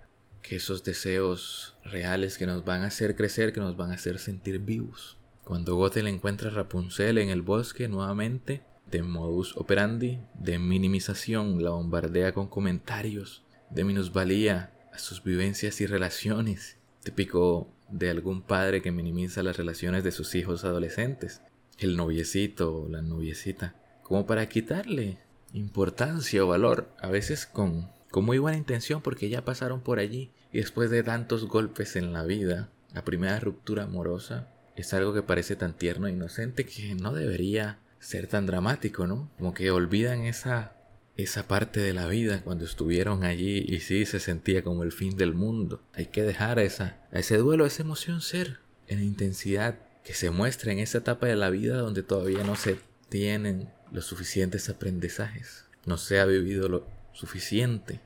que 0.48 0.56
esos 0.56 0.84
deseos 0.84 1.76
reales 1.84 2.38
que 2.38 2.46
nos 2.46 2.64
van 2.64 2.84
a 2.84 2.88
hacer 2.88 3.16
crecer, 3.16 3.52
que 3.52 3.60
nos 3.60 3.76
van 3.76 3.92
a 3.92 3.96
hacer 3.96 4.18
sentir 4.18 4.60
vivos. 4.60 5.18
Cuando 5.44 5.76
Gothel 5.76 6.08
encuentra 6.08 6.50
a 6.50 6.54
Rapunzel 6.54 7.18
en 7.18 7.30
el 7.30 7.42
bosque 7.42 7.88
nuevamente, 7.90 8.64
de 8.90 9.04
modus 9.04 9.58
operandi, 9.58 10.20
de 10.36 10.58
minimización, 10.60 11.62
la 11.62 11.72
bombardea 11.72 12.34
con 12.34 12.48
comentarios, 12.48 13.44
de 13.70 13.84
minusvalía 13.84 14.72
a 14.94 15.00
sus 15.00 15.22
vivencias 15.22 15.82
y 15.82 15.86
relaciones, 15.86 16.78
típico 17.04 17.70
de 17.90 18.10
algún 18.10 18.42
padre 18.42 18.82
que 18.82 18.92
minimiza 18.92 19.44
las 19.44 19.58
relaciones 19.58 20.04
de 20.04 20.12
sus 20.12 20.34
hijos 20.36 20.64
adolescentes, 20.64 21.42
el 21.78 21.98
noviecito 21.98 22.76
o 22.76 22.90
la 22.90 23.02
noviecita, 23.02 23.76
como 24.04 24.26
para 24.26 24.48
quitarle 24.50 25.18
importancia 25.54 26.44
o 26.44 26.48
valor, 26.48 26.90
a 27.00 27.10
veces 27.10 27.46
con, 27.46 27.90
con 28.12 28.26
muy 28.26 28.38
buena 28.38 28.58
intención 28.58 29.02
porque 29.02 29.30
ya 29.30 29.46
pasaron 29.46 29.82
por 29.82 30.00
allí 30.00 30.32
y 30.52 30.60
después 30.60 30.90
de 30.90 31.04
tantos 31.04 31.46
golpes 31.48 31.96
en 31.96 32.14
la 32.14 32.24
vida, 32.24 32.70
la 32.94 33.04
primera 33.04 33.40
ruptura 33.40 33.84
amorosa 33.84 34.48
es 34.76 34.94
algo 34.94 35.14
que 35.14 35.24
parece 35.24 35.56
tan 35.56 35.74
tierno 35.74 36.08
e 36.08 36.12
inocente 36.12 36.66
que 36.66 36.96
no 36.96 37.14
debería 37.14 37.80
ser 38.00 38.28
tan 38.28 38.46
dramático, 38.46 39.08
¿no? 39.08 39.30
Como 39.38 39.54
que 39.54 39.72
olvidan 39.72 40.22
esa 40.22 40.78
esa 41.18 41.48
parte 41.48 41.80
de 41.80 41.94
la 41.94 42.08
vida 42.08 42.42
cuando 42.44 42.64
estuvieron 42.64 43.24
allí 43.24 43.66
y 43.68 43.80
sí 43.80 44.06
se 44.06 44.20
sentía 44.20 44.64
como 44.64 44.84
el 44.84 44.92
fin 44.92 45.18
del 45.18 45.34
mundo. 45.34 45.82
Hay 45.94 46.06
que 46.06 46.22
dejar 46.22 46.60
a, 46.60 46.64
esa, 46.64 47.00
a 47.12 47.20
ese 47.20 47.38
duelo, 47.38 47.64
a 47.64 47.68
esa 47.68 47.82
emoción 47.82 48.22
ser 48.22 48.60
en 48.88 49.04
intensidad 49.04 49.80
que 50.08 50.14
se 50.14 50.30
muestra 50.30 50.72
en 50.72 50.80
esa 50.80 51.00
etapa 51.00 51.28
de 51.28 51.36
la 51.36 51.50
vida 51.50 51.80
donde 51.80 52.02
todavía 52.02 52.42
no 52.46 52.56
se 52.56 52.80
tienen 53.10 53.70
los 53.92 54.06
suficientes 54.06 54.70
aprendizajes, 54.70 55.66
no 55.86 55.98
se 55.98 56.22
ha 56.22 56.26
vivido 56.26 56.70
lo 56.70 56.88
suficiente. 57.12 58.00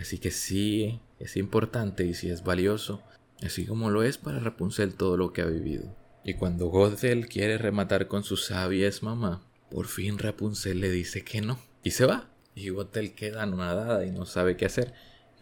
Así 0.00 0.16
que 0.16 0.30
sí 0.30 1.02
es 1.18 1.36
importante 1.36 2.06
y 2.06 2.14
sí 2.14 2.30
es 2.30 2.44
valioso, 2.44 3.02
así 3.42 3.66
como 3.66 3.90
lo 3.90 4.02
es 4.02 4.16
para 4.16 4.38
Rapunzel 4.38 4.94
todo 4.94 5.18
lo 5.18 5.34
que 5.34 5.42
ha 5.42 5.46
vivido. 5.46 5.94
Y 6.24 6.32
cuando 6.32 6.68
Gothel 6.68 7.28
quiere 7.28 7.58
rematar 7.58 8.08
con 8.08 8.24
su 8.24 8.38
sabia 8.38 8.90
mamá, 9.02 9.42
por 9.70 9.86
fin 9.86 10.18
Rapunzel 10.18 10.80
le 10.80 10.90
dice 10.90 11.24
que 11.24 11.42
no 11.42 11.58
y 11.82 11.90
se 11.90 12.06
va. 12.06 12.30
Y 12.54 12.70
Gothel 12.70 13.14
queda 13.14 13.42
anonadada 13.42 14.06
y 14.06 14.12
no 14.12 14.24
sabe 14.24 14.56
qué 14.56 14.64
hacer, 14.64 14.94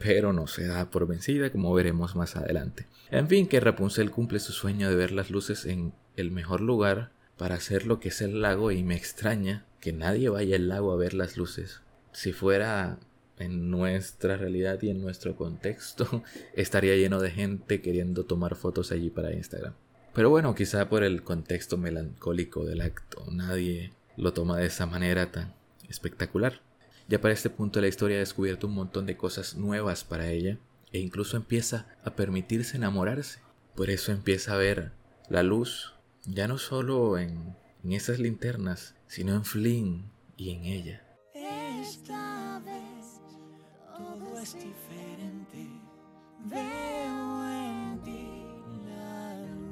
pero 0.03 0.33
no 0.33 0.47
se 0.47 0.67
da 0.67 0.91
por 0.91 1.07
vencida 1.07 1.51
como 1.51 1.73
veremos 1.73 2.17
más 2.17 2.37
adelante. 2.37 2.87
En 3.11 3.29
fin, 3.29 3.47
que 3.47 3.61
Rapunzel 3.61 4.11
cumple 4.11 4.41
su 4.41 4.53
sueño 4.53 4.89
de 4.89 4.97
ver 4.97 5.13
las 5.13 5.31
luces 5.31 5.65
en 5.65 5.93
el 6.17 6.31
mejor 6.31 6.61
lugar 6.61 7.13
para 7.37 7.55
hacer 7.55 7.87
lo 7.87 8.01
que 8.01 8.09
es 8.09 8.21
el 8.21 8.43
lago 8.43 8.73
y 8.73 8.83
me 8.83 8.97
extraña 8.97 9.65
que 9.81 9.93
nadie 9.93 10.29
vaya 10.29 10.57
al 10.57 10.69
lago 10.69 10.93
a 10.93 10.97
ver 10.97 11.15
las 11.15 11.37
luces. 11.37 11.83
Si 12.13 12.33
fuera 12.33 12.99
en 13.39 13.71
nuestra 13.71 14.37
realidad 14.37 14.81
y 14.83 14.91
en 14.91 15.01
nuestro 15.01 15.37
contexto, 15.37 16.23
estaría 16.55 16.97
lleno 16.97 17.21
de 17.21 17.31
gente 17.31 17.81
queriendo 17.81 18.25
tomar 18.25 18.57
fotos 18.57 18.93
allí 18.93 19.11
para 19.11 19.33
Instagram. 19.33 19.75
Pero 20.15 20.29
bueno, 20.31 20.55
quizá 20.55 20.89
por 20.89 21.05
el 21.05 21.23
contexto 21.23 21.79
melancólico 21.79 22.65
del 22.65 22.83
acto, 22.83 23.25
nadie 23.31 23.93
lo 24.17 24.33
toma 24.33 24.59
de 24.59 24.67
esa 24.67 24.87
manera 24.87 25.31
tan 25.31 25.55
espectacular. 25.89 26.61
Ya 27.13 27.21
para 27.21 27.35
este 27.35 27.51
punto 27.51 27.79
de 27.79 27.83
la 27.83 27.89
historia 27.89 28.17
ha 28.17 28.21
descubierto 28.21 28.67
un 28.67 28.73
montón 28.73 29.05
de 29.05 29.19
cosas 29.19 29.55
nuevas 29.55 30.03
para 30.03 30.31
ella 30.31 30.57
e 30.93 30.99
incluso 30.99 31.37
empieza 31.37 31.87
a 32.05 32.17
permitirse 32.17 32.79
enamorarse. 32.79 33.41
Por 33.75 33.91
eso 33.91 34.13
empieza 34.13 34.55
a 34.55 34.57
ver 34.57 34.93
la 35.29 35.43
luz, 35.43 35.93
ya 36.25 36.49
no 36.49 36.57
solo 36.57 37.19
en, 37.19 37.55
en 37.85 37.93
esas 37.93 38.19
linternas, 38.19 38.95
sino 39.09 39.35
en 39.35 39.45
Flynn 39.45 40.11
y 40.39 40.53
en 40.53 40.65
ella. 40.65 41.05
Esta 41.35 42.63
vez 42.65 43.21
todo 43.95 44.39
es 44.39 44.55
diferente. 44.55 45.69
Veo 46.47 47.47
en 47.47 48.03
ti 48.05 48.27
la 48.87 49.37
luz. 49.49 49.67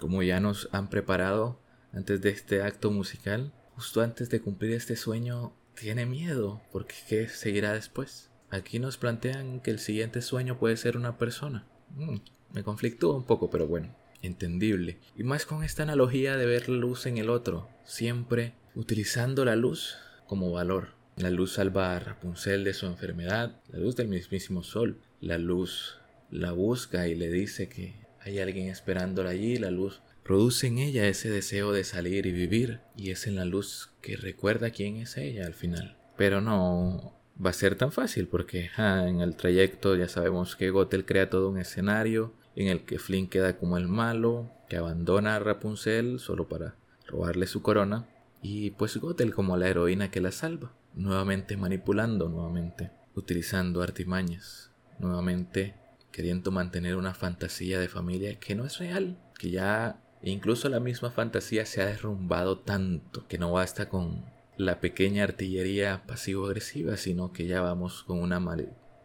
Como 0.00 0.22
ya 0.22 0.40
nos 0.40 0.70
han 0.72 0.88
preparado 0.88 1.60
antes 1.92 2.22
de 2.22 2.30
este 2.30 2.62
acto 2.62 2.90
musical, 2.90 3.52
justo 3.82 4.00
antes 4.00 4.30
de 4.30 4.40
cumplir 4.40 4.74
este 4.74 4.94
sueño, 4.94 5.52
tiene 5.74 6.06
miedo, 6.06 6.62
porque 6.70 6.94
¿qué 7.08 7.26
seguirá 7.26 7.72
después? 7.72 8.30
Aquí 8.48 8.78
nos 8.78 8.96
plantean 8.96 9.58
que 9.58 9.72
el 9.72 9.80
siguiente 9.80 10.22
sueño 10.22 10.56
puede 10.56 10.76
ser 10.76 10.96
una 10.96 11.18
persona. 11.18 11.66
Mm, 11.96 12.18
me 12.52 12.62
conflictúa 12.62 13.16
un 13.16 13.24
poco, 13.24 13.50
pero 13.50 13.66
bueno, 13.66 13.92
entendible. 14.22 14.98
Y 15.16 15.24
más 15.24 15.46
con 15.46 15.64
esta 15.64 15.82
analogía 15.82 16.36
de 16.36 16.46
ver 16.46 16.68
luz 16.68 17.06
en 17.06 17.18
el 17.18 17.28
otro, 17.28 17.68
siempre 17.84 18.52
utilizando 18.76 19.44
la 19.44 19.56
luz 19.56 19.96
como 20.28 20.52
valor. 20.52 20.90
La 21.16 21.30
luz 21.30 21.54
salva 21.54 21.96
a 21.96 21.98
Rapunzel 21.98 22.62
de 22.62 22.74
su 22.74 22.86
enfermedad, 22.86 23.60
la 23.68 23.80
luz 23.80 23.96
del 23.96 24.06
mismísimo 24.06 24.62
sol. 24.62 25.00
La 25.20 25.38
luz 25.38 25.98
la 26.30 26.52
busca 26.52 27.08
y 27.08 27.16
le 27.16 27.32
dice 27.32 27.68
que 27.68 27.96
hay 28.20 28.38
alguien 28.38 28.68
esperándola 28.68 29.30
allí, 29.30 29.56
la 29.56 29.72
luz 29.72 30.02
produce 30.22 30.66
en 30.66 30.78
ella 30.78 31.06
ese 31.06 31.30
deseo 31.30 31.72
de 31.72 31.84
salir 31.84 32.26
y 32.26 32.32
vivir, 32.32 32.80
y 32.96 33.10
es 33.10 33.26
en 33.26 33.36
la 33.36 33.44
luz 33.44 33.90
que 34.00 34.16
recuerda 34.16 34.70
quién 34.70 34.96
es 34.96 35.16
ella 35.16 35.46
al 35.46 35.54
final. 35.54 35.96
Pero 36.16 36.40
no 36.40 37.14
va 37.44 37.50
a 37.50 37.54
ser 37.54 37.76
tan 37.76 37.92
fácil 37.92 38.28
porque 38.28 38.70
en 38.76 39.20
el 39.20 39.36
trayecto 39.36 39.96
ya 39.96 40.08
sabemos 40.08 40.56
que 40.56 40.70
Gothel 40.70 41.04
crea 41.04 41.30
todo 41.30 41.48
un 41.48 41.58
escenario 41.58 42.34
en 42.54 42.68
el 42.68 42.84
que 42.84 42.98
Flynn 42.98 43.28
queda 43.28 43.56
como 43.56 43.78
el 43.78 43.88
malo, 43.88 44.50
que 44.68 44.76
abandona 44.76 45.36
a 45.36 45.38
Rapunzel 45.38 46.18
solo 46.18 46.48
para 46.48 46.76
robarle 47.06 47.46
su 47.46 47.62
corona, 47.62 48.06
y 48.42 48.70
pues 48.72 48.96
Gothel 48.96 49.34
como 49.34 49.56
la 49.56 49.68
heroína 49.68 50.10
que 50.10 50.20
la 50.20 50.32
salva, 50.32 50.72
nuevamente 50.94 51.56
manipulando, 51.56 52.28
nuevamente 52.28 52.90
utilizando 53.14 53.82
artimañas, 53.82 54.70
nuevamente 54.98 55.74
queriendo 56.10 56.50
mantener 56.50 56.96
una 56.96 57.14
fantasía 57.14 57.80
de 57.80 57.88
familia 57.88 58.38
que 58.38 58.54
no 58.54 58.66
es 58.66 58.78
real, 58.78 59.18
que 59.38 59.50
ya 59.50 60.00
incluso 60.30 60.68
la 60.68 60.80
misma 60.80 61.10
fantasía 61.10 61.66
se 61.66 61.82
ha 61.82 61.86
derrumbado 61.86 62.58
tanto 62.58 63.26
que 63.26 63.38
no 63.38 63.52
basta 63.52 63.88
con 63.88 64.24
la 64.56 64.80
pequeña 64.80 65.24
artillería 65.24 66.04
pasivo-agresiva, 66.06 66.96
sino 66.96 67.32
que 67.32 67.46
ya 67.46 67.60
vamos 67.60 68.04
con 68.04 68.20
una 68.20 68.40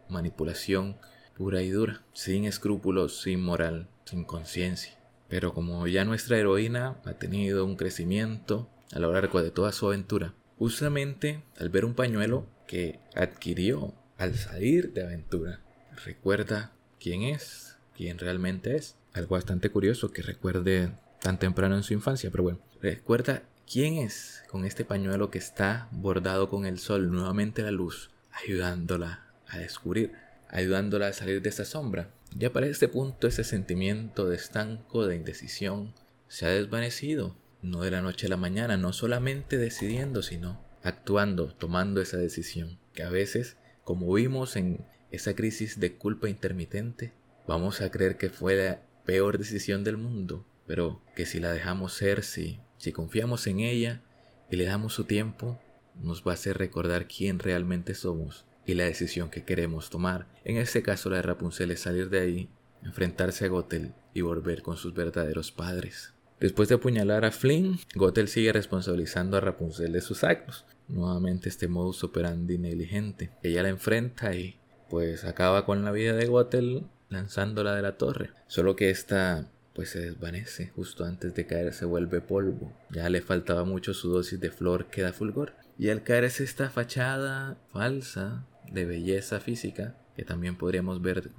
manipulación 0.08 0.96
pura 1.36 1.62
y 1.62 1.70
dura, 1.70 2.02
sin 2.12 2.44
escrúpulos, 2.44 3.20
sin 3.20 3.42
moral, 3.42 3.88
sin 4.04 4.24
conciencia. 4.24 4.98
Pero 5.28 5.54
como 5.54 5.86
ya 5.86 6.04
nuestra 6.04 6.38
heroína 6.38 6.96
ha 7.04 7.12
tenido 7.14 7.64
un 7.64 7.76
crecimiento 7.76 8.68
a 8.92 8.98
lo 8.98 9.12
largo 9.12 9.42
de 9.42 9.50
toda 9.50 9.72
su 9.72 9.86
aventura, 9.86 10.34
justamente 10.58 11.42
al 11.58 11.68
ver 11.68 11.84
un 11.84 11.94
pañuelo 11.94 12.46
que 12.66 12.98
adquirió 13.14 13.94
al 14.16 14.34
salir 14.34 14.92
de 14.92 15.04
aventura, 15.04 15.60
recuerda 16.04 16.72
quién 16.98 17.22
es, 17.22 17.78
quién 17.96 18.18
realmente 18.18 18.76
es. 18.76 18.96
Algo 19.12 19.34
bastante 19.34 19.70
curioso 19.70 20.10
que 20.10 20.22
recuerde 20.22 20.92
tan 21.20 21.38
temprano 21.38 21.76
en 21.76 21.82
su 21.82 21.94
infancia, 21.94 22.30
pero 22.30 22.44
bueno, 22.44 22.58
recuerda 22.80 23.42
quién 23.70 23.94
es 23.94 24.42
con 24.48 24.64
este 24.64 24.84
pañuelo 24.84 25.30
que 25.30 25.38
está 25.38 25.88
bordado 25.92 26.48
con 26.48 26.64
el 26.64 26.78
sol, 26.78 27.10
nuevamente 27.10 27.62
la 27.62 27.70
luz, 27.70 28.10
ayudándola 28.32 29.26
a 29.46 29.58
descubrir, 29.58 30.12
ayudándola 30.48 31.08
a 31.08 31.12
salir 31.12 31.42
de 31.42 31.48
esa 31.48 31.64
sombra. 31.64 32.10
Ya 32.36 32.52
para 32.52 32.66
este 32.66 32.88
punto 32.88 33.26
ese 33.26 33.44
sentimiento 33.44 34.28
de 34.28 34.36
estanco, 34.36 35.06
de 35.06 35.16
indecisión, 35.16 35.94
se 36.28 36.46
ha 36.46 36.50
desvanecido, 36.50 37.36
no 37.62 37.82
de 37.82 37.90
la 37.90 38.02
noche 38.02 38.26
a 38.26 38.30
la 38.30 38.36
mañana, 38.36 38.76
no 38.76 38.92
solamente 38.92 39.56
decidiendo, 39.56 40.22
sino 40.22 40.62
actuando, 40.82 41.52
tomando 41.54 42.00
esa 42.00 42.18
decisión, 42.18 42.78
que 42.92 43.02
a 43.02 43.10
veces, 43.10 43.56
como 43.84 44.12
vimos 44.12 44.56
en 44.56 44.84
esa 45.10 45.34
crisis 45.34 45.80
de 45.80 45.96
culpa 45.96 46.28
intermitente, 46.28 47.12
vamos 47.46 47.80
a 47.80 47.90
creer 47.90 48.16
que 48.16 48.30
fue 48.30 48.56
la 48.56 48.82
peor 49.04 49.38
decisión 49.38 49.84
del 49.84 49.96
mundo, 49.96 50.44
pero 50.68 51.00
que 51.16 51.24
si 51.26 51.40
la 51.40 51.50
dejamos 51.50 51.94
ser, 51.94 52.22
si, 52.22 52.60
confiamos 52.92 53.46
en 53.46 53.60
ella 53.60 54.02
y 54.50 54.56
le 54.56 54.66
damos 54.66 54.92
su 54.92 55.04
tiempo, 55.04 55.58
nos 55.96 56.22
va 56.22 56.32
a 56.32 56.34
hacer 56.34 56.58
recordar 56.58 57.08
quién 57.08 57.38
realmente 57.38 57.94
somos 57.94 58.44
y 58.66 58.74
la 58.74 58.84
decisión 58.84 59.30
que 59.30 59.44
queremos 59.44 59.88
tomar. 59.88 60.28
En 60.44 60.58
este 60.58 60.82
caso 60.82 61.08
la 61.08 61.16
de 61.16 61.22
Rapunzel 61.22 61.70
es 61.70 61.80
salir 61.80 62.10
de 62.10 62.20
ahí, 62.20 62.50
enfrentarse 62.84 63.46
a 63.46 63.48
Gothel 63.48 63.94
y 64.12 64.20
volver 64.20 64.60
con 64.60 64.76
sus 64.76 64.92
verdaderos 64.92 65.50
padres. 65.50 66.12
Después 66.38 66.68
de 66.68 66.74
apuñalar 66.76 67.24
a 67.24 67.32
Flynn, 67.32 67.80
Gothel 67.94 68.28
sigue 68.28 68.52
responsabilizando 68.52 69.38
a 69.38 69.40
Rapunzel 69.40 69.92
de 69.92 70.02
sus 70.02 70.22
actos. 70.22 70.66
Nuevamente 70.86 71.48
este 71.48 71.66
modus 71.66 72.04
operandi 72.04 72.58
negligente. 72.58 73.30
Ella 73.42 73.62
la 73.62 73.70
enfrenta 73.70 74.34
y 74.34 74.60
pues 74.90 75.24
acaba 75.24 75.64
con 75.64 75.82
la 75.82 75.92
vida 75.92 76.12
de 76.12 76.26
Gothel 76.26 76.86
lanzándola 77.08 77.74
de 77.74 77.82
la 77.82 77.96
torre. 77.96 78.30
Solo 78.46 78.76
que 78.76 78.90
esta 78.90 79.50
pues 79.78 79.90
se 79.90 80.00
desvanece 80.00 80.72
justo 80.74 81.04
antes 81.04 81.36
de 81.36 81.46
caer 81.46 81.72
se 81.72 81.84
vuelve 81.84 82.20
polvo. 82.20 82.72
Ya 82.90 83.08
le 83.08 83.22
faltaba 83.22 83.62
mucho 83.62 83.94
su 83.94 84.10
dosis 84.10 84.40
de 84.40 84.50
flor 84.50 84.86
que 84.86 85.02
da 85.02 85.12
fulgor. 85.12 85.54
Y 85.78 85.90
al 85.90 86.02
caer 86.02 86.24
es 86.24 86.40
esta 86.40 86.68
fachada 86.68 87.56
falsa 87.72 88.44
de 88.72 88.86
belleza 88.86 89.38
física 89.38 89.96
que 90.16 90.24
también 90.24 90.58
podríamos 90.58 91.00
ver 91.00 91.30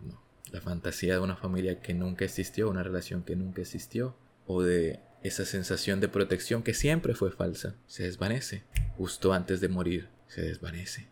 la 0.54 0.62
fantasía 0.62 1.16
de 1.16 1.20
una 1.20 1.36
familia 1.36 1.82
que 1.82 1.94
nunca 1.94 2.24
existió, 2.24 2.70
una 2.70 2.82
relación 2.82 3.24
que 3.24 3.36
nunca 3.36 3.60
existió, 3.60 4.16
o 4.48 4.64
de 4.64 5.02
esa 5.22 5.44
sensación 5.44 6.00
de 6.00 6.08
protección 6.08 6.64
que 6.64 6.74
siempre 6.74 7.16
fue 7.16 7.32
falsa, 7.32 7.76
se 7.88 8.04
desvanece 8.04 8.64
justo 8.96 9.34
antes 9.34 9.60
de 9.60 9.68
morir, 9.68 10.08
se 10.28 10.44
desvanece. 10.44 11.10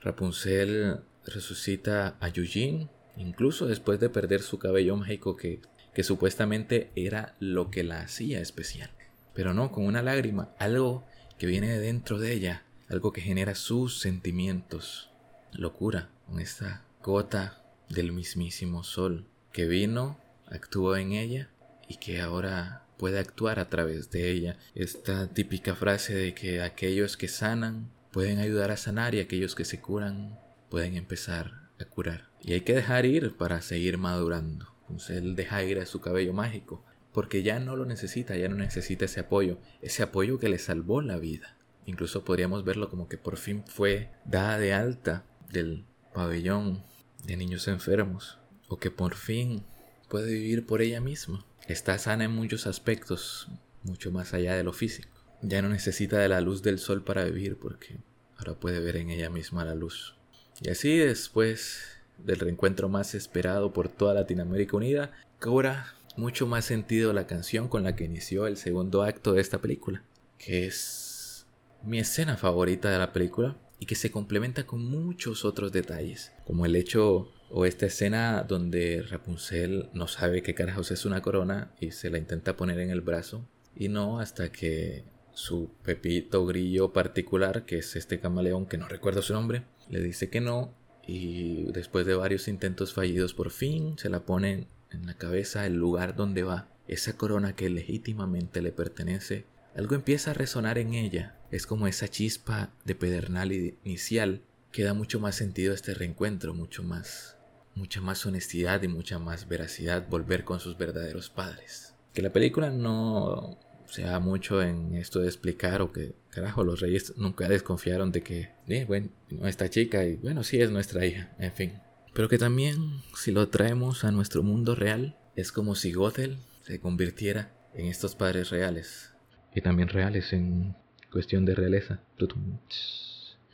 Rapunzel 0.00 1.02
resucita 1.24 2.16
a 2.18 2.28
Eugene, 2.30 2.88
incluso 3.16 3.68
después 3.68 4.00
de 4.00 4.10
perder 4.10 4.42
su 4.42 4.58
cabello 4.58 4.96
mágico 4.96 5.36
que 5.36 5.60
que 5.94 6.02
supuestamente 6.02 6.90
era 6.94 7.34
lo 7.40 7.70
que 7.70 7.84
la 7.84 8.00
hacía 8.00 8.40
especial. 8.40 8.90
pero 9.34 9.54
no 9.54 9.70
con 9.70 9.86
una 9.86 10.02
lágrima, 10.02 10.50
algo 10.58 11.04
que 11.38 11.46
viene 11.46 11.68
de 11.68 11.78
dentro 11.78 12.18
de 12.18 12.32
ella, 12.32 12.64
algo 12.88 13.12
que 13.12 13.20
genera 13.20 13.54
sus 13.54 14.00
sentimientos. 14.00 15.10
Locura, 15.52 16.08
con 16.26 16.40
esta 16.40 16.82
gota 17.02 17.62
del 17.88 18.10
mismísimo 18.10 18.82
sol 18.82 19.26
que 19.52 19.66
vino, 19.66 20.18
actuó 20.46 20.96
en 20.96 21.12
ella 21.12 21.50
y 21.88 21.98
que 21.98 22.20
ahora 22.20 22.82
puede 22.96 23.18
actuar 23.18 23.60
a 23.60 23.68
través 23.68 24.10
de 24.10 24.30
ella. 24.30 24.58
Esta 24.74 25.28
típica 25.28 25.74
frase 25.74 26.14
de 26.14 26.34
que 26.34 26.60
aquellos 26.60 27.16
que 27.16 27.28
sanan 27.28 27.90
pueden 28.10 28.38
ayudar 28.38 28.70
a 28.70 28.76
sanar 28.76 29.14
y 29.14 29.20
aquellos 29.20 29.54
que 29.54 29.64
se 29.64 29.80
curan 29.80 30.38
pueden 30.68 30.96
empezar 30.96 31.68
a 31.80 31.84
curar. 31.84 32.28
Y 32.42 32.52
hay 32.52 32.62
que 32.62 32.74
dejar 32.74 33.06
ir 33.06 33.36
para 33.36 33.62
seguir 33.62 33.98
madurando. 33.98 34.74
Él 35.08 35.36
deja 35.36 35.62
ir 35.64 35.78
a 35.78 35.86
su 35.86 36.00
cabello 36.00 36.32
mágico 36.32 36.84
porque 37.12 37.42
ya 37.42 37.58
no 37.58 37.76
lo 37.76 37.84
necesita, 37.84 38.36
ya 38.36 38.48
no 38.48 38.56
necesita 38.56 39.06
ese 39.06 39.20
apoyo, 39.20 39.58
ese 39.82 40.02
apoyo 40.02 40.38
que 40.38 40.48
le 40.48 40.58
salvó 40.58 41.00
la 41.00 41.18
vida. 41.18 41.56
Incluso 41.86 42.24
podríamos 42.24 42.64
verlo 42.64 42.90
como 42.90 43.08
que 43.08 43.18
por 43.18 43.38
fin 43.38 43.64
fue 43.66 44.10
dada 44.24 44.58
de 44.58 44.72
alta 44.74 45.24
del 45.50 45.84
pabellón 46.12 46.84
de 47.24 47.36
niños 47.36 47.66
enfermos 47.68 48.38
o 48.68 48.78
que 48.78 48.90
por 48.90 49.14
fin 49.14 49.64
puede 50.08 50.32
vivir 50.32 50.66
por 50.66 50.82
ella 50.82 51.00
misma. 51.00 51.44
Está 51.66 51.98
sana 51.98 52.24
en 52.24 52.32
muchos 52.32 52.66
aspectos, 52.66 53.48
mucho 53.82 54.10
más 54.10 54.34
allá 54.34 54.54
de 54.54 54.64
lo 54.64 54.72
físico. 54.72 55.08
Ya 55.42 55.62
no 55.62 55.68
necesita 55.68 56.18
de 56.18 56.28
la 56.28 56.40
luz 56.40 56.62
del 56.62 56.78
sol 56.78 57.02
para 57.04 57.24
vivir 57.24 57.56
porque 57.56 57.98
ahora 58.36 58.54
puede 58.54 58.80
ver 58.80 58.96
en 58.96 59.10
ella 59.10 59.30
misma 59.30 59.64
la 59.64 59.74
luz. 59.74 60.14
Y 60.60 60.70
así 60.70 60.96
después 60.96 61.97
del 62.18 62.38
reencuentro 62.38 62.88
más 62.88 63.14
esperado 63.14 63.72
por 63.72 63.88
toda 63.88 64.14
Latinoamérica 64.14 64.76
Unida, 64.76 65.12
cobra 65.38 65.94
mucho 66.16 66.46
más 66.46 66.64
sentido 66.64 67.12
la 67.12 67.26
canción 67.26 67.68
con 67.68 67.84
la 67.84 67.94
que 67.94 68.04
inició 68.04 68.46
el 68.46 68.56
segundo 68.56 69.02
acto 69.02 69.32
de 69.32 69.40
esta 69.40 69.58
película, 69.58 70.02
que 70.36 70.66
es 70.66 71.46
mi 71.82 71.98
escena 71.98 72.36
favorita 72.36 72.90
de 72.90 72.98
la 72.98 73.12
película 73.12 73.56
y 73.78 73.86
que 73.86 73.94
se 73.94 74.10
complementa 74.10 74.66
con 74.66 74.84
muchos 74.84 75.44
otros 75.44 75.72
detalles, 75.72 76.32
como 76.44 76.66
el 76.66 76.74
hecho 76.74 77.32
o 77.50 77.64
esta 77.64 77.86
escena 77.86 78.42
donde 78.42 79.02
Rapunzel 79.08 79.88
no 79.94 80.08
sabe 80.08 80.42
qué 80.42 80.54
carajos 80.54 80.90
es 80.90 81.04
una 81.04 81.22
corona 81.22 81.72
y 81.80 81.92
se 81.92 82.10
la 82.10 82.18
intenta 82.18 82.56
poner 82.56 82.80
en 82.80 82.90
el 82.90 83.00
brazo 83.00 83.48
y 83.74 83.88
no 83.88 84.18
hasta 84.18 84.50
que 84.50 85.04
su 85.32 85.70
pepito 85.84 86.44
grillo 86.46 86.92
particular, 86.92 87.64
que 87.64 87.78
es 87.78 87.94
este 87.94 88.18
camaleón 88.18 88.66
que 88.66 88.76
no 88.76 88.88
recuerdo 88.88 89.22
su 89.22 89.32
nombre, 89.34 89.62
le 89.88 90.00
dice 90.00 90.28
que 90.28 90.40
no 90.40 90.74
y 91.08 91.64
después 91.72 92.06
de 92.06 92.14
varios 92.14 92.46
intentos 92.46 92.92
fallidos 92.92 93.34
por 93.34 93.50
fin 93.50 93.96
se 93.98 94.10
la 94.10 94.26
pone 94.26 94.68
en 94.90 95.06
la 95.06 95.14
cabeza 95.14 95.66
el 95.66 95.74
lugar 95.74 96.14
donde 96.14 96.42
va, 96.44 96.68
esa 96.86 97.16
corona 97.16 97.56
que 97.56 97.70
legítimamente 97.70 98.62
le 98.62 98.72
pertenece, 98.72 99.46
algo 99.74 99.94
empieza 99.94 100.30
a 100.30 100.34
resonar 100.34 100.78
en 100.78 100.94
ella, 100.94 101.36
es 101.50 101.66
como 101.66 101.86
esa 101.86 102.08
chispa 102.08 102.70
de 102.84 102.94
pedernal 102.94 103.52
inicial. 103.52 104.42
Que 104.70 104.84
da 104.84 104.92
mucho 104.92 105.18
más 105.18 105.34
sentido 105.34 105.72
a 105.72 105.74
este 105.74 105.94
reencuentro, 105.94 106.52
mucho 106.52 106.82
más 106.82 107.38
mucha 107.74 108.00
más 108.00 108.26
honestidad 108.26 108.82
y 108.82 108.88
mucha 108.88 109.18
más 109.18 109.48
veracidad 109.48 110.06
volver 110.08 110.44
con 110.44 110.60
sus 110.60 110.76
verdaderos 110.76 111.30
padres. 111.30 111.94
Que 112.12 112.22
la 112.22 112.32
película 112.32 112.70
no 112.70 113.58
sea 113.88 114.18
mucho 114.20 114.62
en 114.62 114.94
esto 114.94 115.20
de 115.20 115.26
explicar 115.26 115.82
o 115.82 115.92
que, 115.92 116.14
carajo, 116.30 116.64
los 116.64 116.80
reyes 116.80 117.14
nunca 117.16 117.48
desconfiaron 117.48 118.12
de 118.12 118.22
que, 118.22 118.50
eh, 118.68 118.84
bueno, 118.86 119.08
nuestra 119.30 119.68
chica 119.68 120.04
y 120.04 120.16
bueno, 120.16 120.44
sí 120.44 120.60
es 120.60 120.70
nuestra 120.70 121.04
hija, 121.04 121.34
en 121.38 121.52
fin. 121.52 121.72
Pero 122.14 122.28
que 122.28 122.38
también, 122.38 123.02
si 123.16 123.32
lo 123.32 123.48
traemos 123.48 124.04
a 124.04 124.10
nuestro 124.10 124.42
mundo 124.42 124.74
real, 124.74 125.16
es 125.36 125.52
como 125.52 125.74
si 125.74 125.92
Gothel 125.92 126.38
se 126.62 126.80
convirtiera 126.80 127.52
en 127.74 127.86
estos 127.86 128.14
padres 128.14 128.50
reales. 128.50 129.12
Y 129.54 129.60
también 129.60 129.88
reales 129.88 130.32
en 130.32 130.74
cuestión 131.10 131.44
de 131.44 131.54
realeza 131.54 132.00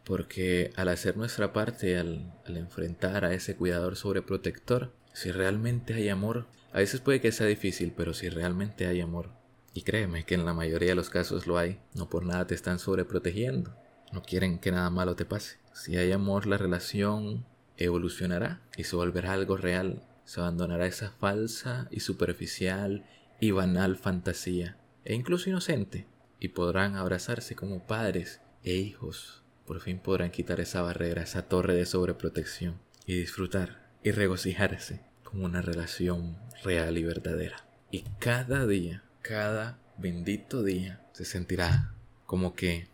porque 0.05 0.71
al 0.77 0.89
hacer 0.89 1.17
nuestra 1.17 1.53
parte, 1.53 1.97
al, 1.97 2.33
enfrentar 2.47 3.25
a 3.25 3.33
ese 3.33 3.57
cuidador 3.57 3.97
sobreprotector, 3.97 4.93
si 5.13 5.33
realmente 5.33 5.95
hay 5.95 6.09
amor, 6.09 6.47
a 6.73 6.79
veces 6.79 7.01
puede 7.01 7.21
que 7.21 7.33
sea 7.33 7.47
difícil, 7.47 7.93
pero 7.97 8.15
si 8.15 8.29
realmente 8.29 8.87
hay 8.87 9.01
amor, 9.01 9.31
y 9.75 9.83
créeme 9.83 10.25
que 10.25 10.37
en 10.37 10.47
la 10.47 10.55
mayoría 10.55 10.91
de 10.91 10.95
los 10.95 11.11
casos 11.11 11.47
lo 11.47 11.59
hay, 11.59 11.81
no 11.95 12.09
por 12.09 12.25
nada 12.25 12.47
te 12.47 12.55
están 12.55 12.79
sobreprotegiendo, 12.79 13.77
no 14.13 14.23
quieren 14.23 14.59
que 14.59 14.71
nada 14.71 14.89
malo 14.89 15.17
te 15.17 15.25
pase. 15.25 15.59
Si 15.73 15.97
hay 15.97 16.13
amor, 16.13 16.47
la 16.47 16.57
relación 16.57 17.45
evolucionará 17.77 18.63
y 18.77 18.85
se 18.85 18.95
volverá 18.95 19.33
algo 19.33 19.57
real, 19.57 20.05
se 20.25 20.41
abandonará 20.41 20.87
esa 20.87 21.11
falsa 21.11 21.89
y 21.91 22.01
superficial 22.01 23.05
y 23.41 23.51
banal 23.51 23.97
fantasía, 23.97 24.79
e 25.05 25.15
incluso 25.15 25.51
inocente, 25.51 26.07
y 26.39 26.49
podrán 26.49 26.95
abrazarse 26.95 27.57
como 27.57 27.87
padres 27.87 28.41
e 28.63 28.75
hijos. 28.75 29.43
Por 29.67 29.81
fin 29.81 29.99
podrán 29.99 30.31
quitar 30.31 30.61
esa 30.61 30.83
barrera, 30.83 31.23
esa 31.23 31.49
torre 31.49 31.75
de 31.75 31.87
sobreprotección. 31.87 32.81
Y 33.07 33.17
disfrutar 33.17 33.91
y 34.03 34.13
regocijarse 34.13 35.01
con 35.23 35.43
una 35.43 35.63
relación 35.63 36.39
real 36.63 36.97
y 36.97 37.05
verdadera. 37.05 37.67
Y 37.91 38.05
cada 38.19 38.67
día, 38.67 39.04
cada 39.25 39.79
bendito 39.97 40.63
día, 40.63 41.01
se 41.13 41.25
sentirá 41.25 41.95
como 42.27 42.55
que 42.55 42.89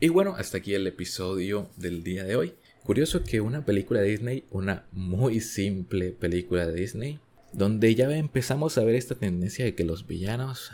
Y 0.00 0.10
bueno, 0.10 0.34
hasta 0.36 0.58
aquí 0.58 0.74
el 0.74 0.86
episodio 0.86 1.70
del 1.76 2.02
día 2.02 2.24
de 2.24 2.36
hoy. 2.36 2.54
Curioso 2.82 3.24
que 3.24 3.40
una 3.40 3.64
película 3.64 4.02
de 4.02 4.10
Disney, 4.10 4.44
una 4.50 4.84
muy 4.92 5.40
simple 5.40 6.10
película 6.10 6.66
de 6.66 6.74
Disney, 6.74 7.20
donde 7.54 7.94
ya 7.94 8.14
empezamos 8.14 8.76
a 8.76 8.84
ver 8.84 8.96
esta 8.96 9.14
tendencia 9.14 9.64
de 9.64 9.74
que 9.74 9.84
los 9.84 10.06
villanos 10.06 10.72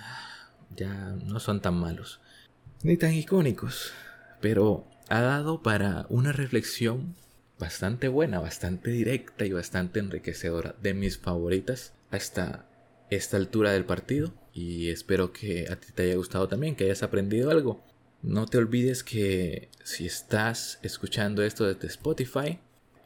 ya 0.74 1.10
no 1.26 1.38
son 1.38 1.62
tan 1.62 1.74
malos, 1.74 2.20
ni 2.82 2.96
tan 2.96 3.14
icónicos, 3.14 3.92
pero 4.40 4.86
ha 5.08 5.20
dado 5.20 5.62
para 5.62 6.06
una 6.08 6.32
reflexión 6.32 7.14
bastante 7.58 8.08
buena, 8.08 8.40
bastante 8.40 8.90
directa 8.90 9.44
y 9.44 9.52
bastante 9.52 10.00
enriquecedora, 10.00 10.74
de 10.82 10.94
mis 10.94 11.18
favoritas 11.18 11.92
hasta 12.10 12.66
esta 13.10 13.36
altura 13.36 13.72
del 13.72 13.84
partido. 13.84 14.32
Y 14.52 14.88
espero 14.88 15.32
que 15.32 15.68
a 15.70 15.76
ti 15.76 15.88
te 15.94 16.04
haya 16.04 16.16
gustado 16.16 16.48
también, 16.48 16.74
que 16.74 16.84
hayas 16.84 17.02
aprendido 17.02 17.50
algo. 17.50 17.84
No 18.22 18.46
te 18.46 18.58
olvides 18.58 19.04
que 19.04 19.68
si 19.84 20.06
estás 20.06 20.78
escuchando 20.82 21.42
esto 21.42 21.64
desde 21.64 21.86
Spotify, 21.86 22.58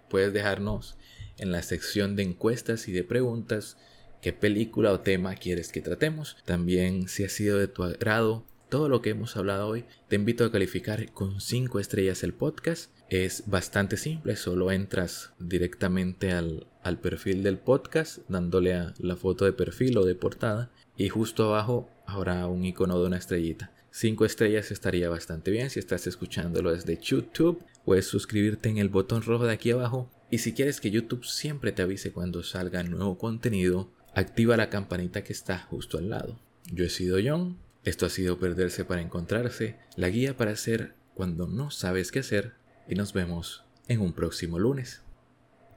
puedes 0.09 0.33
dejarnos 0.33 0.97
en 1.37 1.53
la 1.53 1.63
sección 1.63 2.17
de 2.17 2.23
encuestas 2.23 2.89
y 2.89 2.93
de 2.93 3.05
preguntas 3.05 3.77
qué 4.23 4.33
película 4.33 4.93
o 4.93 5.01
tema 5.01 5.35
quieres 5.35 5.71
que 5.71 5.81
tratemos. 5.81 6.37
También 6.45 7.09
si 7.09 7.25
ha 7.25 7.29
sido 7.29 7.59
de 7.59 7.69
tu 7.69 7.83
agrado 7.83 8.45
todo 8.75 8.89
lo 8.89 9.03
que 9.03 9.11
hemos 9.11 9.37
hablado 9.37 9.69
hoy, 9.69 9.85
te 10.09 10.17
invito 10.17 10.45
a 10.45 10.51
calificar 10.51 11.13
con 11.13 11.41
5 11.41 11.79
estrellas 11.79 12.25
el 12.25 12.35
podcast. 12.35 12.91
Es 13.09 13.45
bastante 13.47 13.97
simple, 13.97 14.35
solo 14.35 14.73
entras 14.73 15.33
directamente 15.39 16.33
al, 16.33 16.67
al 16.83 16.99
perfil 16.99 17.45
del 17.45 17.57
podcast 17.57 18.19
dándole 18.29 18.75
a 18.75 18.93
la 18.99 19.15
foto 19.15 19.45
de 19.45 19.53
perfil 19.53 19.97
o 19.97 20.05
de 20.05 20.17
portada 20.17 20.73
y 20.97 21.09
justo 21.09 21.45
abajo 21.45 21.89
habrá 22.05 22.49
un 22.49 22.65
icono 22.65 22.99
de 22.99 23.07
una 23.07 23.19
estrellita. 23.19 23.71
5 23.93 24.25
estrellas 24.25 24.73
estaría 24.73 25.09
bastante 25.09 25.53
bien. 25.53 25.71
Si 25.71 25.79
estás 25.79 26.09
escuchándolo 26.09 26.73
desde 26.73 26.99
YouTube, 27.01 27.63
puedes 27.85 28.09
suscribirte 28.09 28.71
en 28.71 28.79
el 28.79 28.89
botón 28.89 29.23
rojo 29.23 29.47
de 29.47 29.53
aquí 29.53 29.71
abajo. 29.71 30.11
Y 30.33 30.39
si 30.39 30.53
quieres 30.53 30.81
que 30.81 30.91
YouTube 30.91 31.25
siempre 31.25 31.71
te 31.71 31.83
avise 31.83 32.11
cuando 32.11 32.43
salga 32.43 32.83
nuevo 32.83 33.19
contenido, 33.19 33.93
activa 34.17 34.57
la 34.57 34.69
campanita 34.69 35.23
que 35.23 35.33
está 35.33 35.61
justo 35.61 35.97
al 35.97 36.11
lado. 36.11 36.41
Yo 36.73 36.85
he 36.85 36.91
sido 36.91 37.19
John. 37.25 37.63
Esto 37.85 38.07
ha 38.07 38.11
sido 38.11 38.39
Perderse 38.39 38.85
para 38.87 39.03
Encontrarse, 39.03 39.77
la 39.97 40.09
guía 40.09 40.37
para 40.37 40.53
hacer 40.53 40.95
cuando 41.15 41.47
no 41.47 41.71
sabes 41.71 42.11
qué 42.13 42.21
hacer. 42.21 42.55
Y 42.89 42.95
nos 42.95 43.13
vemos 43.13 43.65
en 43.89 44.01
un 44.01 44.13
próximo 44.13 44.59
lunes. 44.59 45.03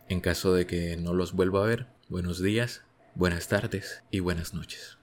En 0.07 0.21
caso 0.21 0.53
de 0.53 0.65
que 0.65 0.95
no 0.95 1.13
los 1.13 1.33
vuelva 1.33 1.63
a 1.63 1.67
ver, 1.67 1.87
buenos 2.07 2.41
días, 2.41 2.83
buenas 3.15 3.49
tardes 3.49 4.03
y 4.09 4.21
buenas 4.21 4.53
noches. 4.53 4.97